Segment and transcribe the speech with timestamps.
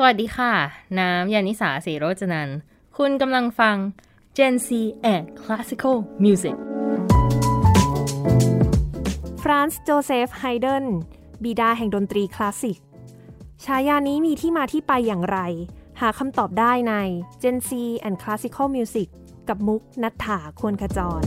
[0.00, 0.52] สวัสดีค่ะ
[0.98, 2.48] น้ำ ญาณิสาสีโรจนันท์
[2.96, 3.76] คุณกำลังฟัง
[4.36, 4.68] Gen Z
[5.14, 6.56] and Classical Music
[9.42, 10.84] ฟรานซ์โจเซฟไฮเดน
[11.44, 12.78] บิดาแห่งดนตรีคลาสสิก
[13.64, 15.38] ฉายานี้มีที่มาที่ไปอย่างไร
[16.00, 16.94] หาคำตอบได้ใน
[17.42, 17.70] Gen Z
[18.06, 19.08] and Classical Music
[19.48, 21.22] กับมุกนัทถาควรขจร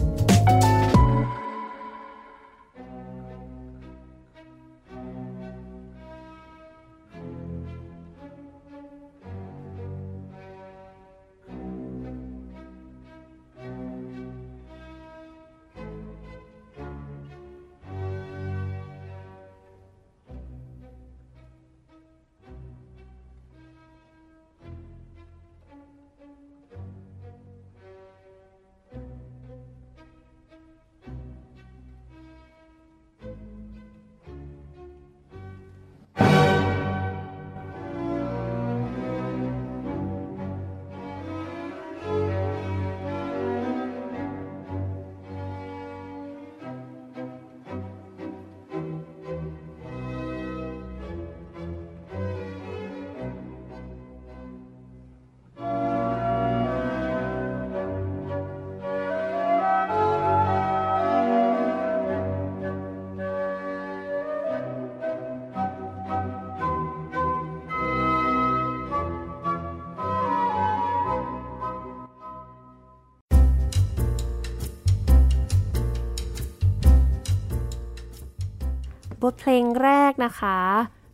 [79.43, 80.57] เพลงแรกนะคะ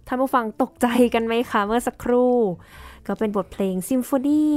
[0.07, 2.35] ท่านผู้ฟังตกใจกันไหมคะเมื่อสักครู่
[3.07, 4.47] ก็เป็นบทเพลงซิมโฟนี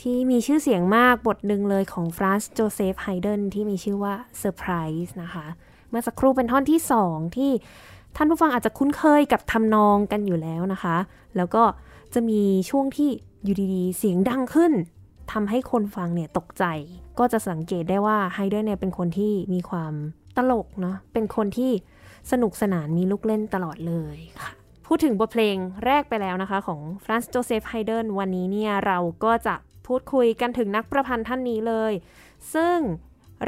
[0.00, 4.72] ที่มีชื่อเสียงมากบทหนึ่งเลยของฟรานซ์โจเซฟไฮเดนที่มีชื่อว่าเซอร์ไพร
[5.04, 5.46] ส์นะคะ
[5.90, 7.50] เมื่อสักครู่เป็นท่อนที่สองที่
[8.16, 10.96] ท่านผู้ฟังอาจจะคุ้นเคยกับทำนองกันอยู่แล้วนะคะ
[11.36, 11.62] แล้วก็
[12.14, 13.10] จะมีช่วงที่
[13.44, 14.72] อยู่ดีๆ เสียงดังขึ้น
[15.32, 16.64] ทำให้คนฟังเนี่ยตกใจ
[17.18, 19.92] ก็จะสังเกตได้ว่าไฮเดนเนี่ยเป็นคนที่มีความ
[20.36, 21.72] ตลกเนาะเป็นคนที่
[22.30, 24.50] สนุกสนานมีลูกเล่นตลอดเลยค่ะ
[24.86, 29.54] พูดถึงบทเพลงแรกไปแล้วนะคะของฟรานซ์โจเซฟไฮเดนวันนี้เนี่ยเราก็จะ
[29.86, 31.92] พูดคุยกันถึงนักประพันธ์ท่านนี้เลย
[32.54, 32.76] ซึ่ง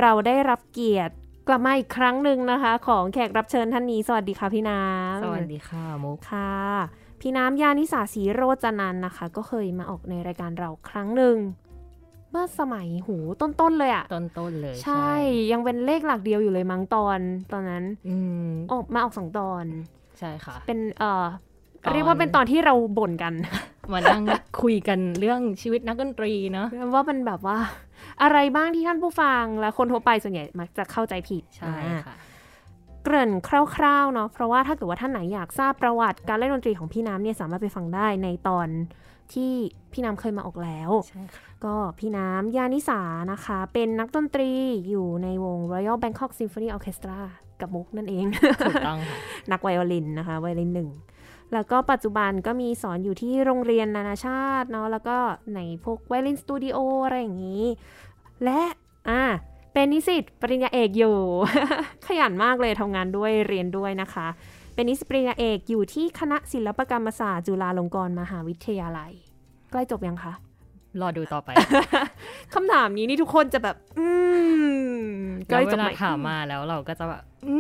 [0.01, 1.15] เราได้รับเกียรติ
[1.49, 6.53] กลับมาอีกครั้งหนึ่งนะคะ ของแขกรับเชิญท่านนี้ สวัสดีค่ะพี่น้ำสวัสดีค่ะมุกค่ะ
[7.21, 15.11] พี่น้ำ ญาณิสาสีโรจนันท์นะคะ ก็เคยมาออกในรายการเราครั้งหนึ่งเมื่อสมัยหูต้นๆเลยอะต้นๆเลย ใช่
[15.53, 17.19] ยังเป็นเลขหลักเดียวอยู่เลยมั้งตอน
[17.53, 18.17] ตอนนั้นอื
[18.47, 19.65] มออกมาออกสองตอน
[20.19, 21.25] ใช่ค่ะ เป็นเอ่อ
[21.85, 23.35] ตอนเรียกว่าเป็นตอนที่เราบ่นกัน
[23.93, 24.23] มานั่ง
[24.63, 27.59] คุยกันเรื่องชีวิตนักดนตรีเนาะว่ามันแบบว่า
[28.23, 32.17] อะไรบ้างที่ท่านผู้ฟังและคนทั่วไปส่วนใหญ่มักจะเข้าใจผิดใช่อ่าค่ะ
[33.03, 33.33] เกริ่น
[33.77, 38.69] คร่าวๆเนาะเพราะว่าถ้าเกิดว่าท่านไหนอยากทราบประวัติการเล่นดนตรีของพี่น้ำเนี่ยสามารถไปฟังได้ในตอน
[39.33, 39.53] ที่
[39.93, 43.01] พี่น้ำเคยมาออกแล้วใช่ค่ะก็พี่น้ำยานิสา
[43.33, 44.51] นะคะ เป็นนักดนตรี
[44.89, 47.19] อยู่ในวง Royal Bangkok Symphony Orchestra
[47.61, 48.25] กับมุกนั่นเอง
[48.67, 49.19] ถูกต้องค่ะ
[49.53, 50.91] นักไวโอลินนะคะไวโอลินหนึ่ง
[51.53, 55.17] แล้วก็ปัจจุบันก็มีสอนอยู่ที่โรงเรียนนานาชาติเนาะแล้วก็
[55.55, 57.65] ในพวกไวโอลินสตูดิโออะไรอย่างนี้
[58.45, 58.61] และ
[59.09, 59.23] อ่า
[59.73, 61.17] เป็นนิสิตปริญญาเอกอยู่
[62.07, 64.27] ขยันมากเลยทำงานด้วยเรียนด้วยนะคะ
[64.75, 69.13] เป็นนิสิตปริญญาเอกอยู่ที่คณะศิลปกรรมศาสตร์จุฬาลงกรณ์มหาวิทยาลัย
[69.71, 70.35] ใกล้จบยังคะ
[71.03, 71.51] รอดูต่อไป
[72.55, 74.07] คำถามนี้นี่ทุกคนจะแบบ อื
[74.97, 74.97] ม
[75.49, 77.57] ใกแล้วล้เวจบลาไหมถามมาแล้วเราก็จะแบบอื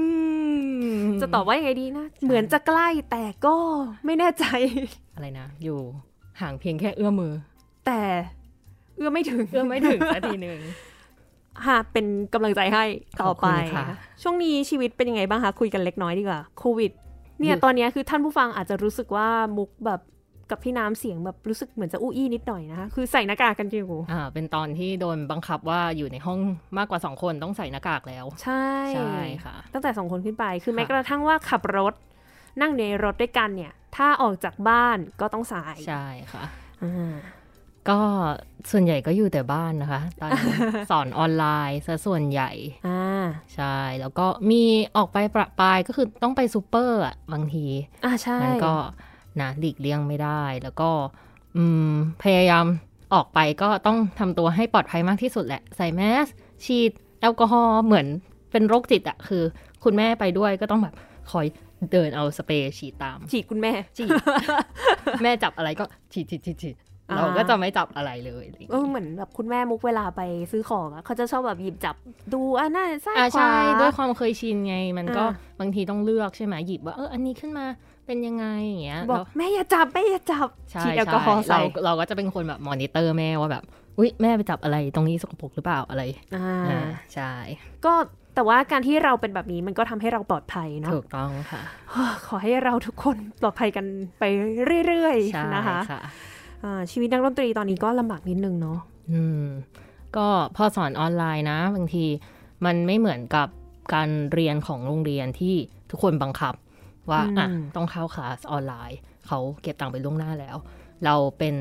[0.88, 3.56] มจะตอบว่ายังไงดีนะ เหมือนจะใกล้แต่ก็
[4.06, 4.44] ไม่แน่ใจ
[5.14, 5.78] อะไรนะ อยู่
[6.40, 7.32] ห่างเพียงแค่เอื้อมมือ
[7.86, 8.00] แต่
[8.96, 10.58] เอื้อมไม่ถึงเอื้อมไม่ถึงสักทีหนึ่ง
[11.66, 12.84] ค่ะเป็นกำลังใจให้
[13.22, 13.84] ต่อไปขอบคุณค่ะ
[14.22, 16.92] ช่วงนี้ชีวิตเป็นยังไงบ้างคะ คุยกันเล็กน้อยดีกว่าโควิด
[17.40, 20.00] เนี่ยอยู่ตอนเนี้ยคือท่านผู้ฟังอาจจะรู้สึกว่ามุกแบบ
[20.50, 26.38] กับพี่น้ำเสียงแบบรู้สึกเหมือนจะอู้อี้นิดหน่อยนะคะคือใส่หน้ากากกันอยู่อ่าเป็นตอนที่โดนบังคับว่าอยู่ในห้อง
[26.78, 31.94] มากกว่าสองคนต้องใส่หน้ากากแล้ว ใช่ใช่ค่ะ ตั้งแต่สองคนขึ้นไปคือแม้ค่ะกระทั่งว่าขับรถ
[32.60, 36.44] นั่งในรถด้วยกันเนี่ย ถ้าออกจากบ้านก็ต้องใส่ใช่ค่ะ
[36.82, 37.14] อ่า
[37.88, 38.00] ก็
[38.70, 40.52] ส่วนใหญ่ก็อยู่แต่บ้านนะคะ ตอนนี้
[40.90, 42.50] สอนออนไลน์ซะส่วนใหญ่
[42.88, 44.62] อ่าใช่ แล้วก็มี
[44.96, 47.66] ออกไปประปรายก็คือต้องไปซูเปอร์อะบางที
[48.04, 48.74] อ่าใช่มันก็
[49.42, 50.90] นะหลีกเลี่ยงไม่ได้ แล้วก็
[51.56, 51.92] อืม
[52.22, 52.66] พยายาม
[53.14, 56.26] ออกไปก็ต้องทำตัวให้ปลอดภัยมากที่สุดแหละ ใส่แมส
[56.64, 56.90] ฉีด
[57.20, 58.06] แอลกอฮอล์เหมือน
[58.52, 59.42] เป็นโรคจิตอะคือ
[59.84, 60.94] คุณแม่ไปด้วยก็ต้องแบบ
[61.30, 61.46] คอย
[61.92, 64.08] เดินเอาสเปรย์ฉีดตาม ฉีดคุณแม่ฉีด
[65.22, 66.76] แม่จับอะไรก็ฉีดฉีดฉีดฉีด
[67.10, 70.20] อ่าเราก็จะไม่จับอะไรเลยอะไรอย่างเออเงี้ยเหมือนแบบคุณแม่มุกเวลาไป
[70.52, 71.96] ซื้อของอะเขาจะชอบแบบหยิบจับ
[72.34, 77.66] ดูอะหน้าซ้ายอ่าขวาใช่ด้วยความเคยชินไง มันก็อ่าบางทีต้องเลือกใช่ไหมหยิบว่าเอออันนี้ขึ้นมา
[78.06, 83.64] เป็นยังไงอย่างเงี้ยบอกแล้วแม่อย่าจับแม่อย่าจับใช่ฉีดแอลใช่กอฮอล์ใส่เราเราก็จะเป็นคนแบบมอนิเตอร์แม่ว่าแบบ
[83.98, 86.02] อุ้ยแม่ไปจับอะไรตรงนี้สกปรกหรือเปล่าอะไร
[86.34, 86.80] อ่าอ่า
[87.14, 87.32] ใช่
[87.84, 87.94] ก็
[88.34, 91.62] แต่ว่าการที่เราเป็นแบบนี้มันก็ทำให้เราปลอดภัยเนาะถูกต้องค่ะ
[92.26, 93.86] ขอให้เราทุกคนปลอดภัยกัน
[94.18, 94.24] ไป
[94.86, 96.00] เรื่อยใช่ๆนะคะค่ะ
[96.64, 98.78] อ่าชีวิตนักดนตรีตอนนี้ก็ลำบากนิดนึงเนาะ
[99.12, 99.44] อืม
[100.16, 100.26] ก็
[100.56, 102.04] พอสอนออนไลน์นะบางที
[102.64, 103.48] มันไม่เหมือนกับ
[103.94, 105.54] การเรียนของโรงเรียนที่
[105.90, 106.54] ทุกคนบังคับ
[107.10, 110.56] ว่าอะต้องเข้าคลาสออนไลน์เขาเก็บตังค์ไปล่วงหน้าแล้ว
[111.04, 111.56] เราเป็น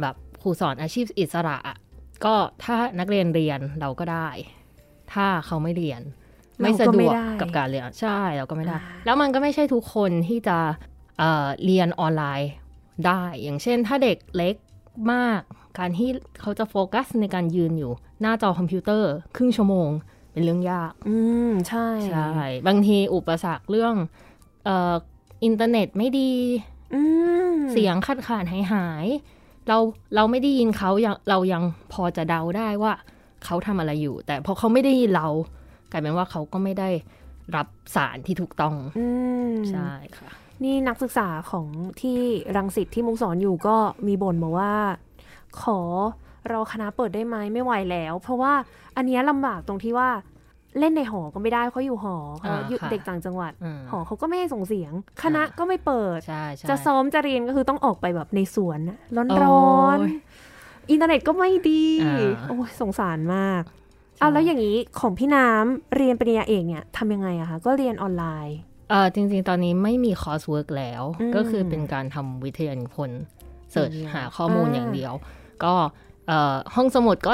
[0.00, 1.76] แบบครูสอนอาชีพอิสระอะ
[2.24, 4.28] ก็ถ้านักเรียนเรียนเราก็ได้
[5.12, 6.02] ถ้าเขาไม่เรียน
[6.60, 10.58] ไม่สะดวกกับการเรียนใช่เราก็ไม่ได้ แล้วมันก็ไม่ใช่ทุกคนที่จะ
[11.18, 12.50] เอ่อเรียนออนไลน์
[13.06, 14.54] ได้ อย่างเช่น ถ้าเด็กเล็ก
[15.12, 15.40] มาก
[15.78, 19.90] การที่เขาจะโฟกัสในการยืนอยู่ หน้าจอคอมพิวเตอร์ ครึ่งชั่วโมง
[20.32, 21.16] เป็นเรื่องยาก อื
[21.50, 22.30] ม ใช่ ใช่
[22.66, 24.94] บางทีอุปสรรคเรื่องเอ่อ
[25.44, 26.32] อินเทอร์เน็ตไม่ดี
[26.94, 27.00] อื
[27.50, 29.78] มเสียงขาดขาดหายหายๆเรา
[30.14, 31.62] เราไม่ได้ยินเขายังเรายัง
[31.92, 32.92] พอจะเดาได้ว่า
[33.44, 35.28] เขาทำอะไรอยู่ แต่พอเขาไม่ได้ยินเรา
[35.90, 36.90] กลายเป็นว่าเขาก็ไม่ได้
[37.56, 39.06] รับสารที่ถูกต้องอื
[39.50, 40.30] มใช่ค่ะ
[40.64, 41.66] นี่นักศึกษาของ
[42.00, 42.18] ที่
[42.56, 43.76] รังสิตที่มุกสอนอยู่ก็
[44.06, 44.74] มีบ่นมาว่า
[45.62, 45.80] ขอ
[46.52, 48.52] รอคณะเปิดได้ไหมไม่ไหวแล้ว เพราะว่า
[48.96, 50.08] อันเนี้ยลำบากตรงที่ว่า
[50.78, 54.92] เล่นในหอก็ไม่ได้เขาอยู่หอเขาอ่าอยู่ค่ะเด็กต่างจังหวัดอืมหอเขาก็ไม่ให้ส่งเสียง
[55.22, 63.62] คณะค่ะก็ไม่เปิดใช่ใช่จะซ้อมจะเรียนก็คือต้องออกไปแบบในสวนน่ะร้อนๆ โอ้ยอินเทอร์เน็ตก็ไม่ดีอ่าโอ้ยสงสารมาก
[64.20, 68.58] เอาแล้วอย่างนี้ของพี่น้ำเรียนปริญญาเอกเนี่ยทำยังไงอะคะก็เรียนออนไลน์
[68.90, 73.20] เออจริง ๆ ตอนนี้ไม่มี coursework แล้วอืมก็คือเป็นการทำวิทยานิพนธ์
[73.70, 75.12] search อย่างเดียวหาข้อมูลอ่าอย่างเดียว
[75.64, 75.74] ก็
[76.26, 77.32] เอ่อห้องสมุดก็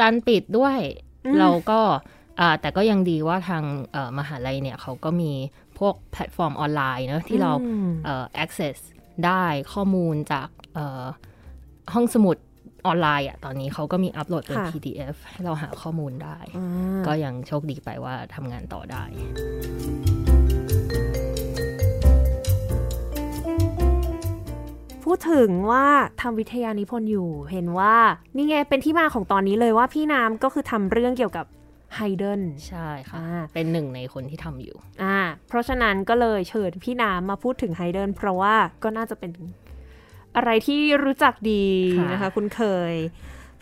[0.00, 0.78] ดันปิดด้วย
[1.26, 2.13] อืมเราก็อ่า
[2.60, 5.32] แต่ก็ยังดีว่าทางเอ่อมหาลัยเนี่ยเขาก็มี
[5.78, 8.76] พวกแพลตฟอร์มออนไลน์เนอะที่เราอืมเอ่อ access
[9.26, 11.04] ได้ข้อมูลจากเอ่อ
[11.94, 12.36] ห้องสมุด
[12.86, 19.02] ออนไลน์อะตอนนี้เขาก็มีอัปโหลดเป็นค่ะ PDF ให้เราหาข้อมูลได้อ่าก็ยังโชคดีไปว่าทำงานต่อได้
[25.04, 25.86] พูดถึงว่า
[26.20, 27.94] ทำวิทยานิพนธ์อยู่ เห็นว่า
[28.36, 31.46] นี่ไงเป็นที่มาของตอนนี้เลยว่าพี่น้ำก็คือทำเรื่องเกี่ยวกับ
[31.96, 35.18] ไฮเดนใช่ค่ะอ่าเป็นหนึ่งในคนที่ทำอยู่อ่า
[35.48, 39.30] เพราะฉะนั้นก็เลยเชิญพี่น้ำมาพูดถึงไฮเดนเพราะว่าก็น่าจะเป็น
[40.36, 41.66] อะไรที่รู้จักดี
[41.98, 42.94] ค่ะนะคะคุณเคย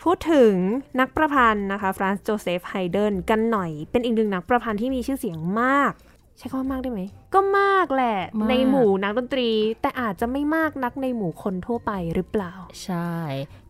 [0.03, 0.53] พูดถึง
[0.99, 5.93] นักประพันธ์นะคะฟรานซ์โจเซฟไฮเดนกันหน่อย เป็นอีกหนึ่งนักประพันธ์ที่มีชื่อเสียงมาก
[6.37, 7.01] ใช้คำว่ามากได้ไหม
[7.33, 9.49] ก็มากแหละมากในหมู่นักดนตรี
[9.81, 12.53] แต่อาจจะไม่มากนักในหมู่คนทั่วไปหรือเปล่า
[12.83, 13.13] ใช่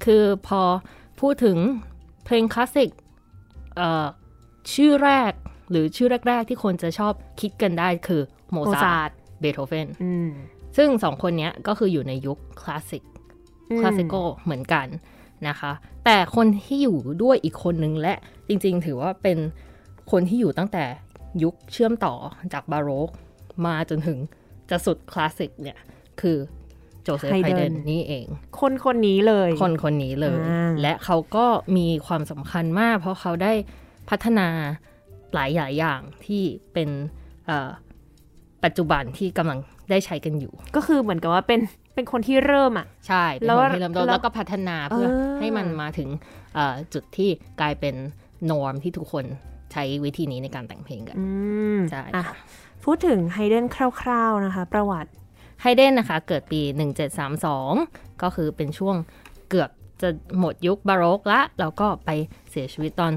[0.03, 0.61] คือพอ
[1.19, 1.57] พูดถึง
[2.25, 2.89] เพลงคลาสสิก
[3.77, 4.05] เอ่อ
[4.73, 5.31] ชื่อแรก
[5.71, 8.21] หรือชื่อแรก ๆ ที่คนจะชอบคิดกันได้คือ
[8.51, 10.29] โมโมซาซาร์ร์ททเบโธเฟนอืม
[10.77, 13.03] ซึ่งสองคนเนี้ยก็คืออยู่ในยุคคลาสสิก
[13.71, 14.87] อืมคลาสสิโกเหมือนกัน
[15.47, 15.71] นะคะ
[16.05, 18.13] แต่คนที่อยู่ด้วยอีกคนนึงและ
[18.47, 19.37] จริง ๆ ถือว่าเป็น
[20.11, 20.85] คนที่อยู่ตั้งแต่
[21.43, 22.15] ยุคเชื่อมต่อ
[22.53, 23.09] จากบาโรก
[23.65, 24.17] มาจนถึง
[24.69, 25.77] จะสุดคลาสสิกเนี่ย
[26.21, 26.37] คือ
[27.03, 28.25] โจเซฟไฮเดนนี่เอง
[28.59, 31.45] คนคนนี้เลย คนคนนี้เลยอ่าและเขาก็
[31.77, 33.53] มีความสำคัญมาก เพราะเขาได้
[34.09, 34.47] พัฒนา
[35.33, 36.89] หลายหลายอย่างที่เป็น
[37.47, 37.69] เอ่อ
[38.63, 39.59] ปัจจุบันที่กำลัง
[39.89, 41.59] ได้ใช้กันอยู่ ก็คือเหมือนกับว่าเป็น
[41.95, 46.09] เป็นคนที่เริ่มอะ ใช่เป็นแล้วคนที่เริ่มต้นแล้วแล้วก็พัฒนาเพื่อเออให้มันมาถึง
[46.55, 47.29] เอ่อจุดที่
[47.61, 47.95] กลายเป็น
[48.51, 49.25] นอร์มที่ทุกคน
[49.71, 51.25] ใช้วิธีนี้ในการแต่งเพลงกันอื
[51.77, 52.35] มใช่อะค่ะ
[52.83, 53.65] พูดถึงไฮเดน
[54.01, 55.09] คร่าวๆนะคะ ประวัติ
[55.61, 56.61] ไฮเดนนะคะ เกิดปี
[57.41, 58.95] 1732 ก็คือเป็นช่วง
[59.49, 59.69] เกือบ
[60.01, 60.09] จะ
[60.39, 62.09] หมดยุคบาโรกละ แล้วก็ไป
[62.49, 63.13] เสียชีวิตตอน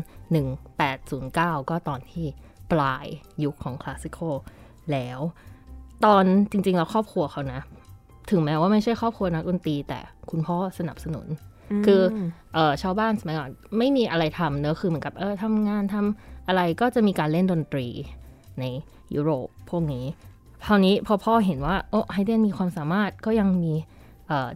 [0.62, 2.26] 1809 ก็ตอนที่
[2.72, 3.06] ปลาย
[3.44, 4.34] ยุคของคลาสสิคอล
[4.92, 5.20] แล้ว
[6.04, 7.60] ตอนจริงๆแล้วครอบครัวเขานะ
[8.30, 11.26] ถึงแม้ว่าไม่ใช่ครอบครัวนักดนตรี แต่คุณพ่อสนับสนุน
[11.86, 12.02] คือ
[12.54, 17.86] เออชาวบ้านสมัยก่อนไม่มีอะไรทำเนอะคือเหมือนกับเออทำงานทำอะไรก็จะมีการเล่นดนตรี
[18.60, 18.64] ใน
[19.14, 20.04] ยุโรปพวกนี้
[20.66, 23.86] คราวนี้พอพ่อเห็นว่าโอ้ไฮเดนมีความสามารถก็ยังมีเอ่อ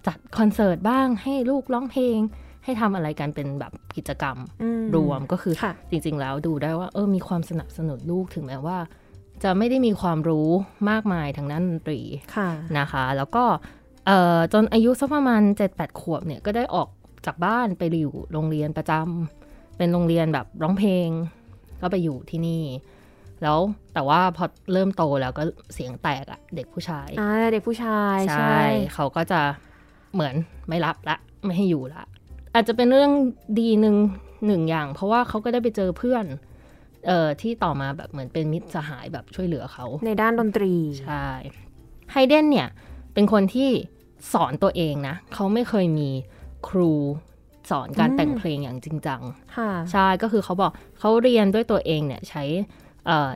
[0.06, 2.18] จัดคอนเสิร์ตบ้างให้ลูกร้องเพลง
[2.64, 8.78] ให้ทำอะไรกันเป็นแบบกิจกรรมอืมรวมก็คือค่ะจริง ๆ แล้วดูได้ว่าเออมีความสนับสนุนลูกถึงแม้ว่า
[9.42, 10.48] จะไม่ได้มีความรู้
[10.90, 12.00] มากมายทางด้านดนตรี
[12.36, 12.48] ค่ะ
[12.78, 13.44] นะคะ แล้วก็
[14.06, 16.88] เอ่อจนอายุสักประมาณ 7-8 ขวบเนี่ยก็ได้ออก
[17.26, 21.08] จากบ้านไปอยู่โรงเรียนประจำเป็นโรงเรียนแบบร้องเพลง
[21.80, 22.62] ก็ไปอยู่ที่นี่
[23.42, 23.58] แล้ว
[23.94, 25.42] แต่ว่าพอเริ่มโตแล้วก็
[25.74, 28.60] เสียงแตกอะเด็กผู้ชายอ่าเด็กผู้ชายใช่ใช่
[28.94, 29.40] เขาก็จะ
[30.14, 30.34] เหมือน
[30.68, 32.04] ไม่รับละ ไม่ให้อยู่ละ
[32.54, 33.10] อาจจะเป็นเรื่อง
[33.60, 33.96] ดีหนึ่ง
[34.46, 36.24] หนึ่งอย่าง เพราะว่าเขาก็ได้ไปเจอเพื่อน
[37.06, 41.26] เอ่อที่ต่อมาแบบเหมือนเป็นมิตรสหายแบบช่วยเหลือเขา ในด้านดนตรี ใช่
[42.12, 42.68] ไฮเดนเนี่ย
[43.14, 43.70] เป็นคนที่
[44.32, 46.08] สอนตัวเองนะ เขาไม่เคยมี
[46.68, 46.92] ครู
[47.70, 49.20] สอนการอืมแต่งเพลงอย่างจริงจัง
[49.56, 52.89] ค่ะใช่ ก็คือเขาบอกเขาเรียนด้วยตัวเองเนี่ยใช้เอ่อ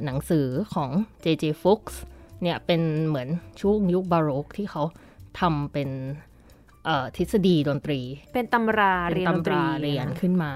[0.05, 0.91] หนังสือของ
[1.25, 1.45] J.J.
[1.63, 1.95] Fuchs
[2.43, 3.29] เนี่ยเป็นเหมือน
[3.61, 4.83] ช่วงยุคบาโรกที่เขา
[5.41, 5.91] ทำเป็น
[6.85, 8.01] เอ่อทฤษฎีดนตรี
[8.35, 10.53] เป็นตำราเป็นเรียนดนตำตรีราเรียนขึ้นมา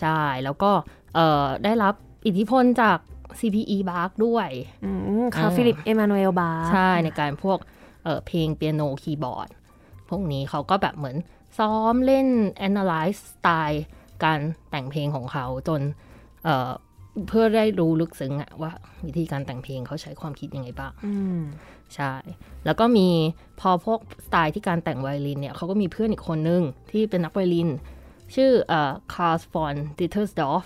[0.00, 0.70] ใช่ แล้วก็
[1.14, 1.94] เอ่อได้รับ
[2.26, 2.98] อิทธิพลจาก
[3.40, 4.48] CPE Bach ด้วย
[4.84, 4.90] อื
[5.22, 7.58] มค่ะอ่าฟิลิปเอมานูเอลบาใช่ในการพวก
[8.04, 9.48] เอ่อเพลงเปียโนคีย์บอร์ด
[10.08, 11.16] พวกนี้เขาก็แบบเหมือน
[11.58, 12.26] ซ้อมเล่น
[12.68, 13.84] analyze สไตล์
[14.24, 14.40] การ
[14.70, 15.80] แต่งเพลงของเขาจน
[17.20, 18.72] เอ่อเพื่อได้รู้ลึกซึ้งอะว่า
[19.06, 21.40] วิธีการแต่งเพลงเขาใช้ความคิดยังไงบ้างอืม
[21.94, 22.12] ใช่
[22.64, 23.08] แล้วก็มี
[23.60, 27.68] พอพวกสไตล์ที่การแต่งไวโอลินเนี่ยเขาก็มีเพื่อนอีกคนนึง ที่เป็นนักไวโอลิน
[28.34, 30.64] ชื่อเอ่อคาร์ลฟอนดิทเทอร์สดอร์ฟ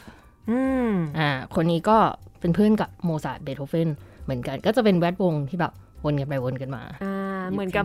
[0.50, 0.58] อื
[0.90, 1.98] มอ่าคนนี้ก็
[2.40, 3.88] เป็นเพื่อนกับโมซาร์ทเบโธเฟน
[4.24, 5.72] เหมือนกันก็จะเป็นแวดวงที่แบบ
[6.04, 7.14] วนกันไปวนกันมาอ่า
[7.50, 7.84] เหมือนกับ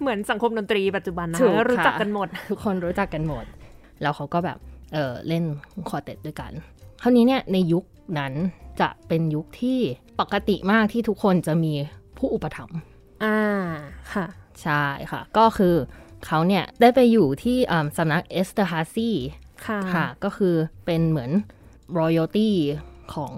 [0.00, 3.44] เหมือนสังคมดนตรีปัจจุบันนะถูกค่ะรู้จักกันหมด ทุกคนรู้จักกันหมด
[4.02, 4.58] แล้วเขาก็แบบ
[4.92, 5.44] เออเล่น
[5.88, 6.52] quartet ด้วยกัน
[7.02, 7.84] คราวนี้เนี่ยในยุค
[8.18, 8.32] นั้น
[8.80, 9.80] จะเป็นยุคที่
[10.20, 11.72] ปกติมากที่ทุกคนจะมี
[12.18, 12.78] ผู้อุปถัมภ์
[13.24, 13.38] อ่า
[14.12, 14.26] ค่ะ
[14.62, 15.74] ใช่ค่ะ ก็คือ
[16.26, 19.10] เขาเนี่ยได้ไปอยู่ที่อ่าสำนักเอสเตอร์ฮาซี
[19.66, 20.54] ค่ะค่ะ ก็คือ
[20.86, 21.30] เป็นเหมือน
[21.98, 22.54] royalty
[23.14, 23.32] ของ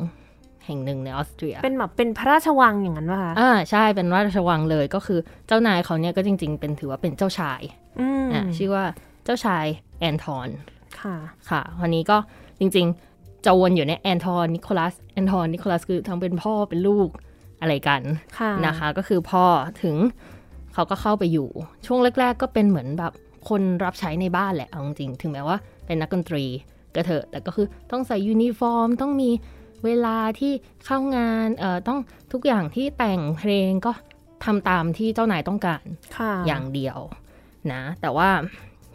[0.65, 7.61] แห่งหนึ่งในออสเตรีย เป็นแบบเป็นพระราชวังอย่างนั้นป่ะคะอ่าใช่เป็นราชวังเลยก็คือเจ้านายเขาเนี่ยก็จริง ๆ เป็นถือว่าเป็นเจ้าชาย
[8.01, 8.85] อืมอ่าชื่อว่า
[9.25, 9.65] เจ้าชาย
[9.99, 10.49] แอนทอน
[11.01, 11.17] ค่ะ
[11.51, 12.17] ค่ะวันนี้ก็
[12.59, 13.16] จริง ๆ
[13.47, 17.09] จะวนอยู่ในแอนทอนนิโคลัสแอนทอนนิโคลัสคือทั้งเป็นพ่อเป็นลูก
[17.61, 18.03] อะไรกัน
[18.39, 19.45] ค่ะนะคะ ก็คือพ่อ
[19.83, 19.97] ถึง
[20.75, 21.49] เขาก็เข้าไปอยู่
[21.87, 23.13] ช่วงแรก ๆ ก็เป็นเหมือนแบบ
[23.49, 26.45] คนรับใช้ในบ้านแหละเอาจริงๆถึงแม้ว่าเป็นนักดนตรี
[26.95, 29.31] ก็เถอะแต่ก็คือต้องใส่ยูนิฟอร์ม ต้องมี
[29.85, 30.53] เวลาที่
[30.87, 31.99] เข้างานเอ่อต้อง
[32.33, 33.93] ทุกอย่างที่แต่งเพลงก็
[34.45, 35.85] ทำตามที่เจ้านายต้องการ
[36.17, 36.99] ค่ะอย่างเดียว
[37.73, 38.31] นะแต่ว่า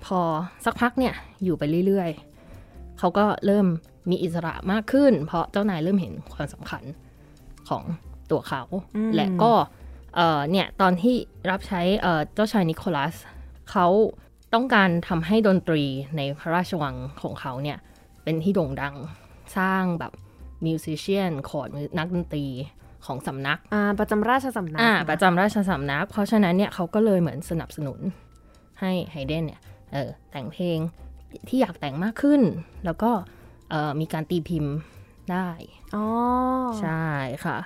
[0.05, 0.20] พอ
[0.65, 3.67] สักพักเนี่ยอยู่ไปเรื่อยๆ เขาก็เริ่ม
[4.10, 6.84] มีอิสระมากขึ้น เพราะเจ้านายเริ่มเห็นความสำคัญ
[7.70, 7.84] ของ
[8.31, 8.62] ตัวเขา
[8.96, 9.51] อืมและก็
[10.15, 11.15] เอ่อเนี่ยตอนที่
[11.50, 13.15] รับใช้เอ่อเจ้าชายนิโคลัส
[13.72, 13.88] เขา
[14.53, 15.84] ต้องการทำให้ดนตรี
[16.17, 17.77] ในพระราชวังของเขาเนี่ย
[18.24, 18.96] เป็นที่โด่งดัง
[19.58, 20.12] สร้างแบบ
[20.65, 22.46] มิวสิชเชียนคอร์ดนักดนตรี
[23.05, 28.00] ของสำนักอ่าประจำราชสำนักอ่าประจำราชสำนัก เพราะฉะนั้นเนี่ยเขาก็เลยเหมือนสนับสนุน
[28.81, 29.62] ให้ไฮเดนเนี่ย
[29.93, 30.77] เออแต่งเพลง
[31.48, 32.41] ที่อยากแต่งมากขึ้น
[32.86, 33.41] แล้วก็เออ
[34.00, 34.75] มีการตีพิมพ์
[35.32, 35.48] ได้
[35.96, 36.06] อ๋อ
[36.82, 37.06] ใช่
[37.46, 37.58] ค่ะ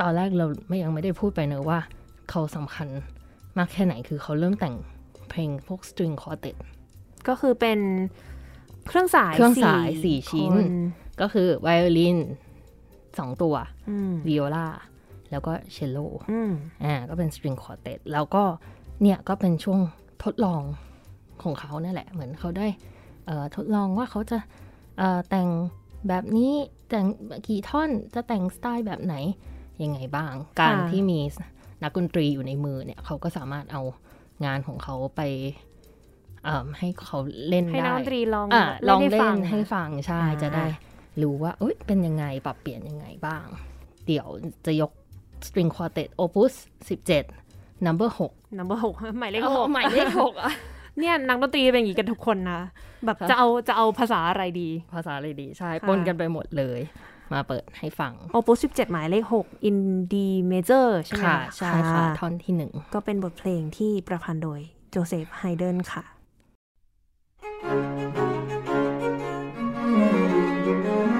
[0.00, 1.78] ตอนแรกเราไม่ยังไม่ได้พูดไปเนอะว่า
[2.30, 2.88] เขาสำคัญ
[3.58, 4.74] มากแค่ไหนคือเขาเริ่มแต่ง
[5.30, 6.56] เพลงพวกสตริงคอร์เต t
[7.28, 7.78] ก็คือเป็น
[8.88, 10.56] เครื่องสายเครื่องสายสี่ชิ้นค
[11.20, 12.18] ก็คือไวโอลิน
[13.18, 13.54] สองตัว
[13.90, 14.68] อืมวิโอลา
[15.30, 15.98] แล้วก็เชลโล
[16.30, 16.52] อืม
[16.84, 18.44] อ่าก็เป็นสตริงค u อ r เต t แล้วก็
[19.02, 19.80] เนี่ยก็เป็นช่วง
[20.24, 20.62] ทดลอง
[21.42, 22.66] ของเขานั่นแหละ เหมือนเขาได้
[23.26, 24.61] เอ่อทดลองว่าเขาจะเอ่อ
[25.28, 25.48] แต่ง
[26.08, 26.52] แบบนี้
[26.88, 27.06] แต่ง
[27.48, 29.14] กี่ท่อนจะแต่งสไตล์แบบไหน
[29.82, 31.18] ยังไงบ้าง การที่มี
[31.82, 33.82] นักดนตรีอยู่ในมือเนี่ยเขาก็สามารถเอา
[34.44, 35.20] งานของเขาไป
[36.44, 37.18] เอ่อให้เขา
[37.48, 40.66] เล่นให้นักได้ดนตรีลองอะลองให้เล่ฟันให้ฟังใช่อ่าจะได้
[41.22, 43.46] รู้ว่าเอ้ยเป็นยังไงปรับเปลี่ยนยังไงบ้าง
[44.06, 44.26] เดี๋ยว
[44.66, 44.90] จะยก
[45.46, 46.52] string quartet opus
[47.20, 50.52] 17 number 6 number หกหมายเลขเอาหกหมายเลขหกอะ
[50.98, 52.60] เนี่ยนักดนตรีเป็นอย่างนี้กันทุกคนนะ
[53.04, 56.80] แบบค่ะจะเอาจะเอาภาษาอะไรดี ภาษาอะไรดี ใช่ค่ะปนกันไปหมดเลย
[57.32, 59.78] มาเปิดให้ฟังโอปุสิบเจ็ดหมายเลขหก in
[60.12, 60.14] D
[60.50, 66.04] major ใช่ไหมค่ะใช่ค่ะท่อนที่หนึ่งก็เป็นบทเพลงที่ประพันธ์โดยโจเซฟไฮเดนค่ะ
[70.84, 71.11] Thank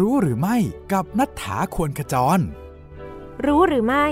[0.00, 0.56] รู้หรือไม่
[0.92, 2.40] กับนัฐธาควรขจร
[3.46, 4.06] รู้หรือไม่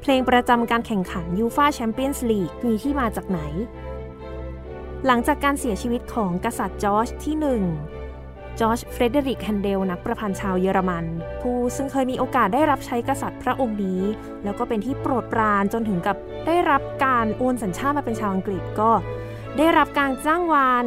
[0.00, 3.40] เพลงประจำการแข่งขันยูฟาแชมเปี้ยนส์ลีกมีที่มาจากไหน
[5.06, 7.62] หลังจากการเสียชีวิตของกษัตริย์จอร์จที่หนึ่ง
[8.60, 11.04] จอร์จเฟรเดริกแฮนเดลนักประพันธ์ชาวเยอรมัน
[11.40, 14.02] ผู้ซึ่งเคยมีโอกาสได้รับใช้กษัตริย์พระองค์นี้
[14.44, 18.90] แล้วก็เป็นที่โปรดปรานจนถึงกับได้รับการโอนสัญชาติมาเป็นชาวอังกฤษก็
[19.58, 20.84] ได้รับการจ้างวาน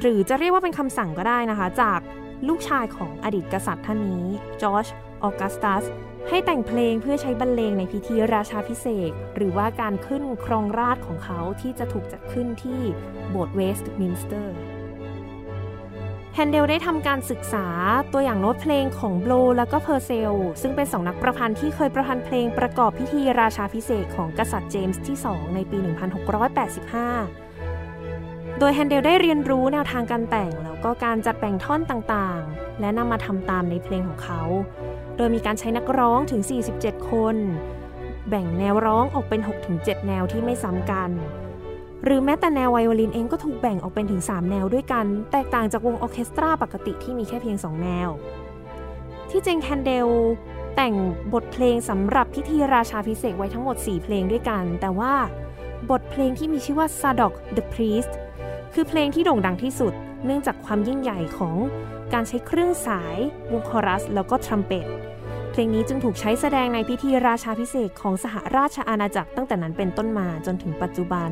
[0.00, 2.00] หรือจะเรียกว่าเป็นคำสั่งก็ได้นะคะ จาก
[2.48, 4.26] ลูกชายของอดีตกษัตริย์ท่านนี้
[4.62, 4.86] จอร์จ
[5.22, 5.84] ออกัสตัส
[6.28, 12.80] ให้แต่งเพลงเพื่อใช้บรรเลงในพิธีราชาภิเษก หรือว่าการขึ้นครองราชย์ของเขาที่จะถูกจัดขึ้นที่
[13.30, 14.56] โบสถ์เวสต์มินสเตอร์
[16.34, 17.66] แฮนเดลได้ทำการศึกษา
[18.12, 27.49] ตัวอย่างโน้ตเพลงของโบลว์และก็เพอร์เซล ซึ่งเป็นสองนักประพันธ์ที่เคยประพันธ์เพลงประกอบพิธีราชาภิเษกของกษัตริย์เจมส์ที่ 2 ในปี 1685
[28.62, 34.42] โดยแฮนเดลได้เรียนรู้แนวทางการแต่ง แล้วก็การจัดแบ่งท่อนต่างๆ และนำมาทำตามในเพลงของเขา
[35.16, 36.42] โดยมีการใช้นักร้องถึง
[36.74, 37.36] 47 คน
[38.28, 39.40] แบ่งแนวร้องออกเป็น
[39.72, 41.10] 6-7 แนวที่ไม่ซ้ำกัน
[42.04, 48.08] หรือแม้แต่แนวไวโอลินเองก็ถูกแบ่งออกเป็นถึง 3 แนวด้วยกัน แตกต่างจากวงออเคสตราปกติที่มีแค่เพียง 2 แนว
[49.30, 50.08] ที่จริงแคนเดล
[50.76, 50.94] แต่ง
[51.32, 55.14] บทเพลงสำหรับพิธีราชาพิเศษไว้ทั้งหมด 4 เพลงด้วยกัน แต่ว่า
[55.90, 58.12] บทเพลงที่มีชื่อว่า Sadok the Priest
[58.74, 59.92] คือเพลงที่โด่งดังที่สุด
[60.24, 61.56] เนื่องจากความยิ่งใหญ่ของ
[62.12, 63.16] การใช้เครื่องสาย
[63.52, 64.86] วงคอรัส แล้วก็ทรัมเป็ต
[65.50, 71.30] เพลงนี้จึงถูกใช้แสดงในพิธีราชาพิเศษของสหราชอาณาจักรตั้งแต่นั้นเป็นต้นมาจนถึงปัจจุบัน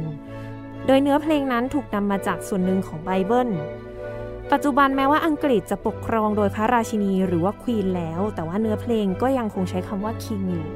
[0.86, 3.50] โดยเนื้อเพลงนั้นถูกนำมาจากส่วนหนึ่งของไบเบิล
[4.52, 10.66] ปัจจุบันแม้ว่าอังกฤษจะปกครองโดยพระราชินีหรือว่าควีนแล้ว แต่ว่าเนื้อเพลงก็ยังคงใช้คำว่าคิงอยู่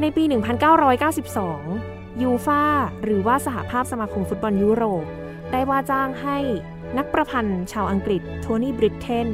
[0.00, 2.62] ในปี 1992 ยูฟา
[3.04, 5.04] หรือว่าสหภาพสมาคมฟุตบอลยุโรป
[5.52, 6.38] ได้ว่าจ้างให้
[6.98, 9.28] นักประพันธ์ชาวอังกฤษโทนี่บริตเทน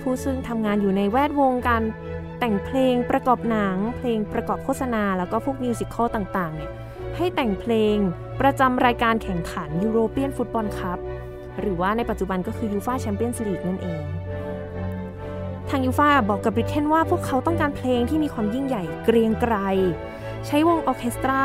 [0.00, 1.82] ผู้ซึ่งทำงานอยู่ในแวดวงการ
[2.38, 6.72] แต่งเพลงประกอบหนัง เพลงประกอบโฆษณา แล้วก็พวก musical ต่างๆเนี่ย
[7.16, 7.96] ให้แต่งเพลง
[8.40, 10.98] ประจำรายการแข่งขันยูโรเปียนฟุตบอลคัพ
[11.60, 14.02] หรือว่าในปัจจุบันก็คือยูฟาแชมเปี้ยนส์ลีกนั่นเอง
[15.70, 19.54] ทางยูฟาบอกกับบริเทนว่าพวกเขาต้องการเพลงที่มีความยิ่งใหญ่เกรียงไกร
[20.46, 21.42] ใช้วงออเคสตรา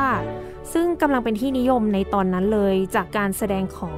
[0.74, 3.98] ซึ่งกำลังเป็นที่นิยมในตอนนั้นเลยจากการแสดงของ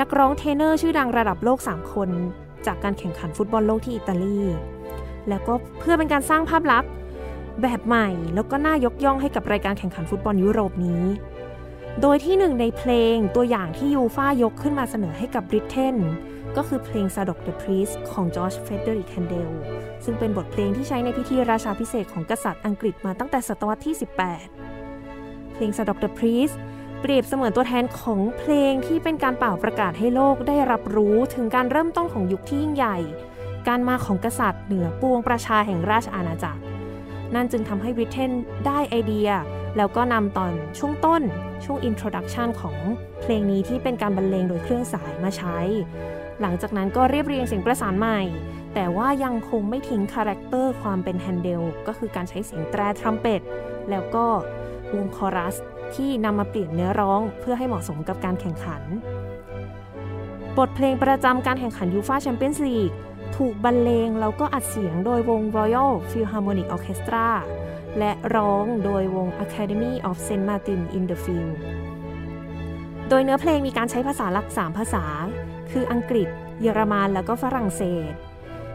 [0.00, 2.08] นักร้องเทเนอร์ชื่อดังระดับโลก 3 คน
[2.66, 4.38] จากการแข่งขันฟุตบอลโลกที่อิตาลี
[5.28, 6.90] แล้วก็เพื่อเป็นการสร้างภาพลักษณ์
[7.62, 11.02] แบบใหม่แล้วก็น่ายกย่องให้กับรายการแข่งขันฟุตบอลยุโรปนี้
[12.00, 15.96] โดยที่หนึ่งในเพลงตัวอย่างที่ยูฟ่ายกขึ้นมาเสนอให้กับบริเทน
[16.56, 19.50] ก็คือเพลง s a d o k the Priest ของจอร์จเฟเดริกแคนเดล
[20.04, 24.79] ซึ่งเป็นบทเพลงที่ใช้ในพิธีราชาพิเศษของกษัตริย์อังกฤษมาตั้งแต่ศตวรรษที่ 18
[25.62, 26.56] ลง s a d o k the Priest
[27.00, 32.98] เปรียบเสมือนตัวแทนของเพลงที่เป็นการเป่าประกาศให้โลกได้รับรู้ถึงการเริ่มต้นของยุคที่ยิ่งใหญ่
[33.68, 36.60] การมาของกษัตริย์เหนือปวงประชาแห่งราชอาณาจักร
[37.34, 38.32] นั่นจึงทำให้บริเทน
[38.66, 39.30] ได้ไอเดีย
[39.76, 41.22] แล้วก็นำตอนช่วงต้น
[41.64, 42.78] ช่วง introduction ของ
[43.20, 45.58] เพลงนี้ที่เป็นการบรรเลงโดยเครื่องสายมาใช้
[46.40, 48.20] หลังจากนั้นก็เรียบเรียงเสียงประสานใหม่
[48.74, 53.42] แต่ว่ายังคงไม่ทิ้ง character ความเป็นแฮนเดลก็คือการใช้เสียงแตรทรัมเป็ต
[53.90, 54.26] แล้วก็
[54.96, 55.56] วงคอรัส
[55.94, 58.82] ที่นำมาเปลี่ยนเนื้อร้องเพื่อให้เหมาะสมกับการแข่งขัน
[60.58, 62.92] บทเพลงประจำการแข่งขันยูฟาแชมเปี้ยนส์ลีก
[63.36, 67.28] ถูกบรรเลงแล้วก็อัดเสียงโดยวง Royal Philharmonic Orchestra
[67.98, 70.44] และร้องโดยวง Academy of St.
[70.48, 71.56] Martin in the Field
[73.08, 75.04] โดยเนื้อเพลงมีการใช้ภาษาหลัก 3 ภาษา
[75.70, 76.28] คืออังกฤษ
[76.60, 78.12] เยอรมันแล้วก็ฝรั่งเศส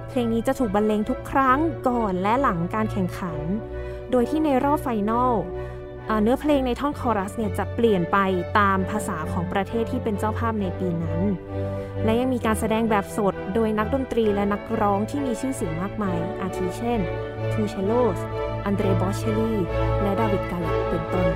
[0.10, 3.40] เพลงนี้จะถูกบรรเลงทุกครั้งก่อนและหลังการแข่งขัน
[4.12, 5.34] โดยที่ในรอบไฟนอล
[6.24, 8.18] เนื้อเพลงในท่อนคอรัสเนี่ยจะเปลี่ยนไป
[8.60, 11.22] ตามภาษาของประเทศที่เป็นเจ้าภาพในปีนั้น
[12.06, 17.00] และยังมีการแสดงแบบสดโดยนักดนตรีและนักร้องที่มีชื่อเสียงมากมาย อาทิเช่น
[17.52, 18.20] 2Cellos
[18.66, 19.52] อันเดรอาโบเชลลี
[20.02, 21.28] และเดวิดการ์เรตต์เป็นต้น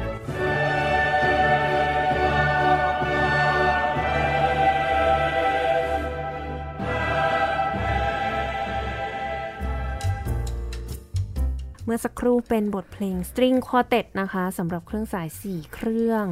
[11.92, 16.26] เมื่อสักครู่เป็นบทเพลง String Quartet นะคะสำหรับเครื่องสาย 4 เครื่อง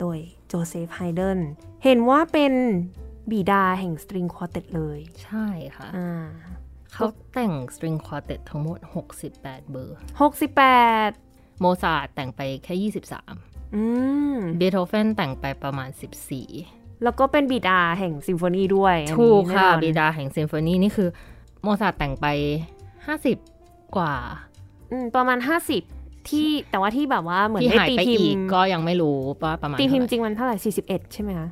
[0.00, 1.38] โดยโจเซฟไฮเดิน
[1.84, 2.52] เห็นว่าเป็น
[3.30, 6.26] บิดาแห่ง String Quartet เลย ใช่ค่ะอ่า
[6.92, 8.78] เขาแต่งสตริงควอเต็ตทั้งหมด
[9.32, 9.96] 68 เบอร์
[10.78, 13.82] 68 โมซาร์ทแต่งไปแค่ 23อื
[14.34, 15.88] มเบโธเฟนแต่งไปประมาณ
[16.44, 21.08] 14แล้วก็เป็นบิดาแห่งซิมโฟนีด้วยอันนี้ถูกค่ะแน่นอนบิดาแห่งซิมโฟนีนี่คือ
[21.62, 22.26] โมซาร์ทแต่งไป
[23.10, 24.55] 50 กว่าอืม
[25.16, 25.38] ประมาณ
[25.84, 31.48] 50ที่แต่ว่าที่แบบว่าเหมือนที่ได้หายตีไปพิมอีกพ์ก็ยังไม่รู้ว่าประมาณตีพิมพ์จเท่าไหร่ริงมันเท่าไหร่41ใช่ไหมคะ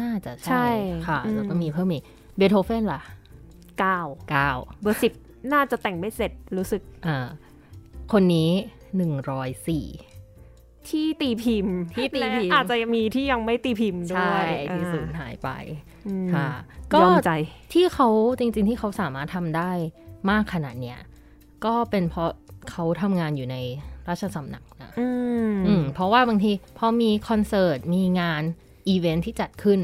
[0.00, 0.66] น่าจะใช่ใช่
[1.06, 2.04] ค่ะอืมแล้วก็มีเพิ่มอีก
[2.36, 3.00] เบโธเฟนล่ะ
[3.82, 7.26] 9 9เบอร์10น่าจะแต่งไม่เสร็จรู้สึกอ่า
[8.12, 8.50] คนนี้
[9.30, 15.48] 104ที่ตีพิมพ์ที่ตีพิมพ์และอาจจะมีที่ยังไม่ตีพิมพ์ด้ใช่วยที่อ่าสูญหายไป
[16.06, 16.48] อืมค่ะ
[17.02, 17.32] ยอมใจ
[17.72, 19.70] ที่เขาจริง ๆ ที่เขาสามารถทำได้
[20.30, 20.98] มากขนาดเนี้ย
[21.64, 22.30] ก็เป็นเพราะ
[22.70, 23.56] เขาทำงานอยู่ใน
[24.08, 25.08] ราชสำนักนะอื
[25.50, 28.42] มอืมเพราะว่าบางทีพอมีคอนเสิร์ต มีงาน
[28.88, 29.80] อีเวนท์ที่จัดขึ้น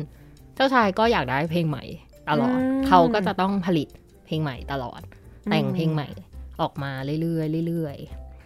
[0.54, 1.84] เจ้าชายก็อยากได้เพลงใหม่
[2.28, 3.88] ตลอด เขาก็จะต้องผลิต
[4.26, 5.00] เพลงใหม่ตลอด
[5.50, 6.08] แต่งเพลงใหม่
[6.60, 6.92] ออกมา
[7.22, 7.96] เรื่อยๆเรื่อย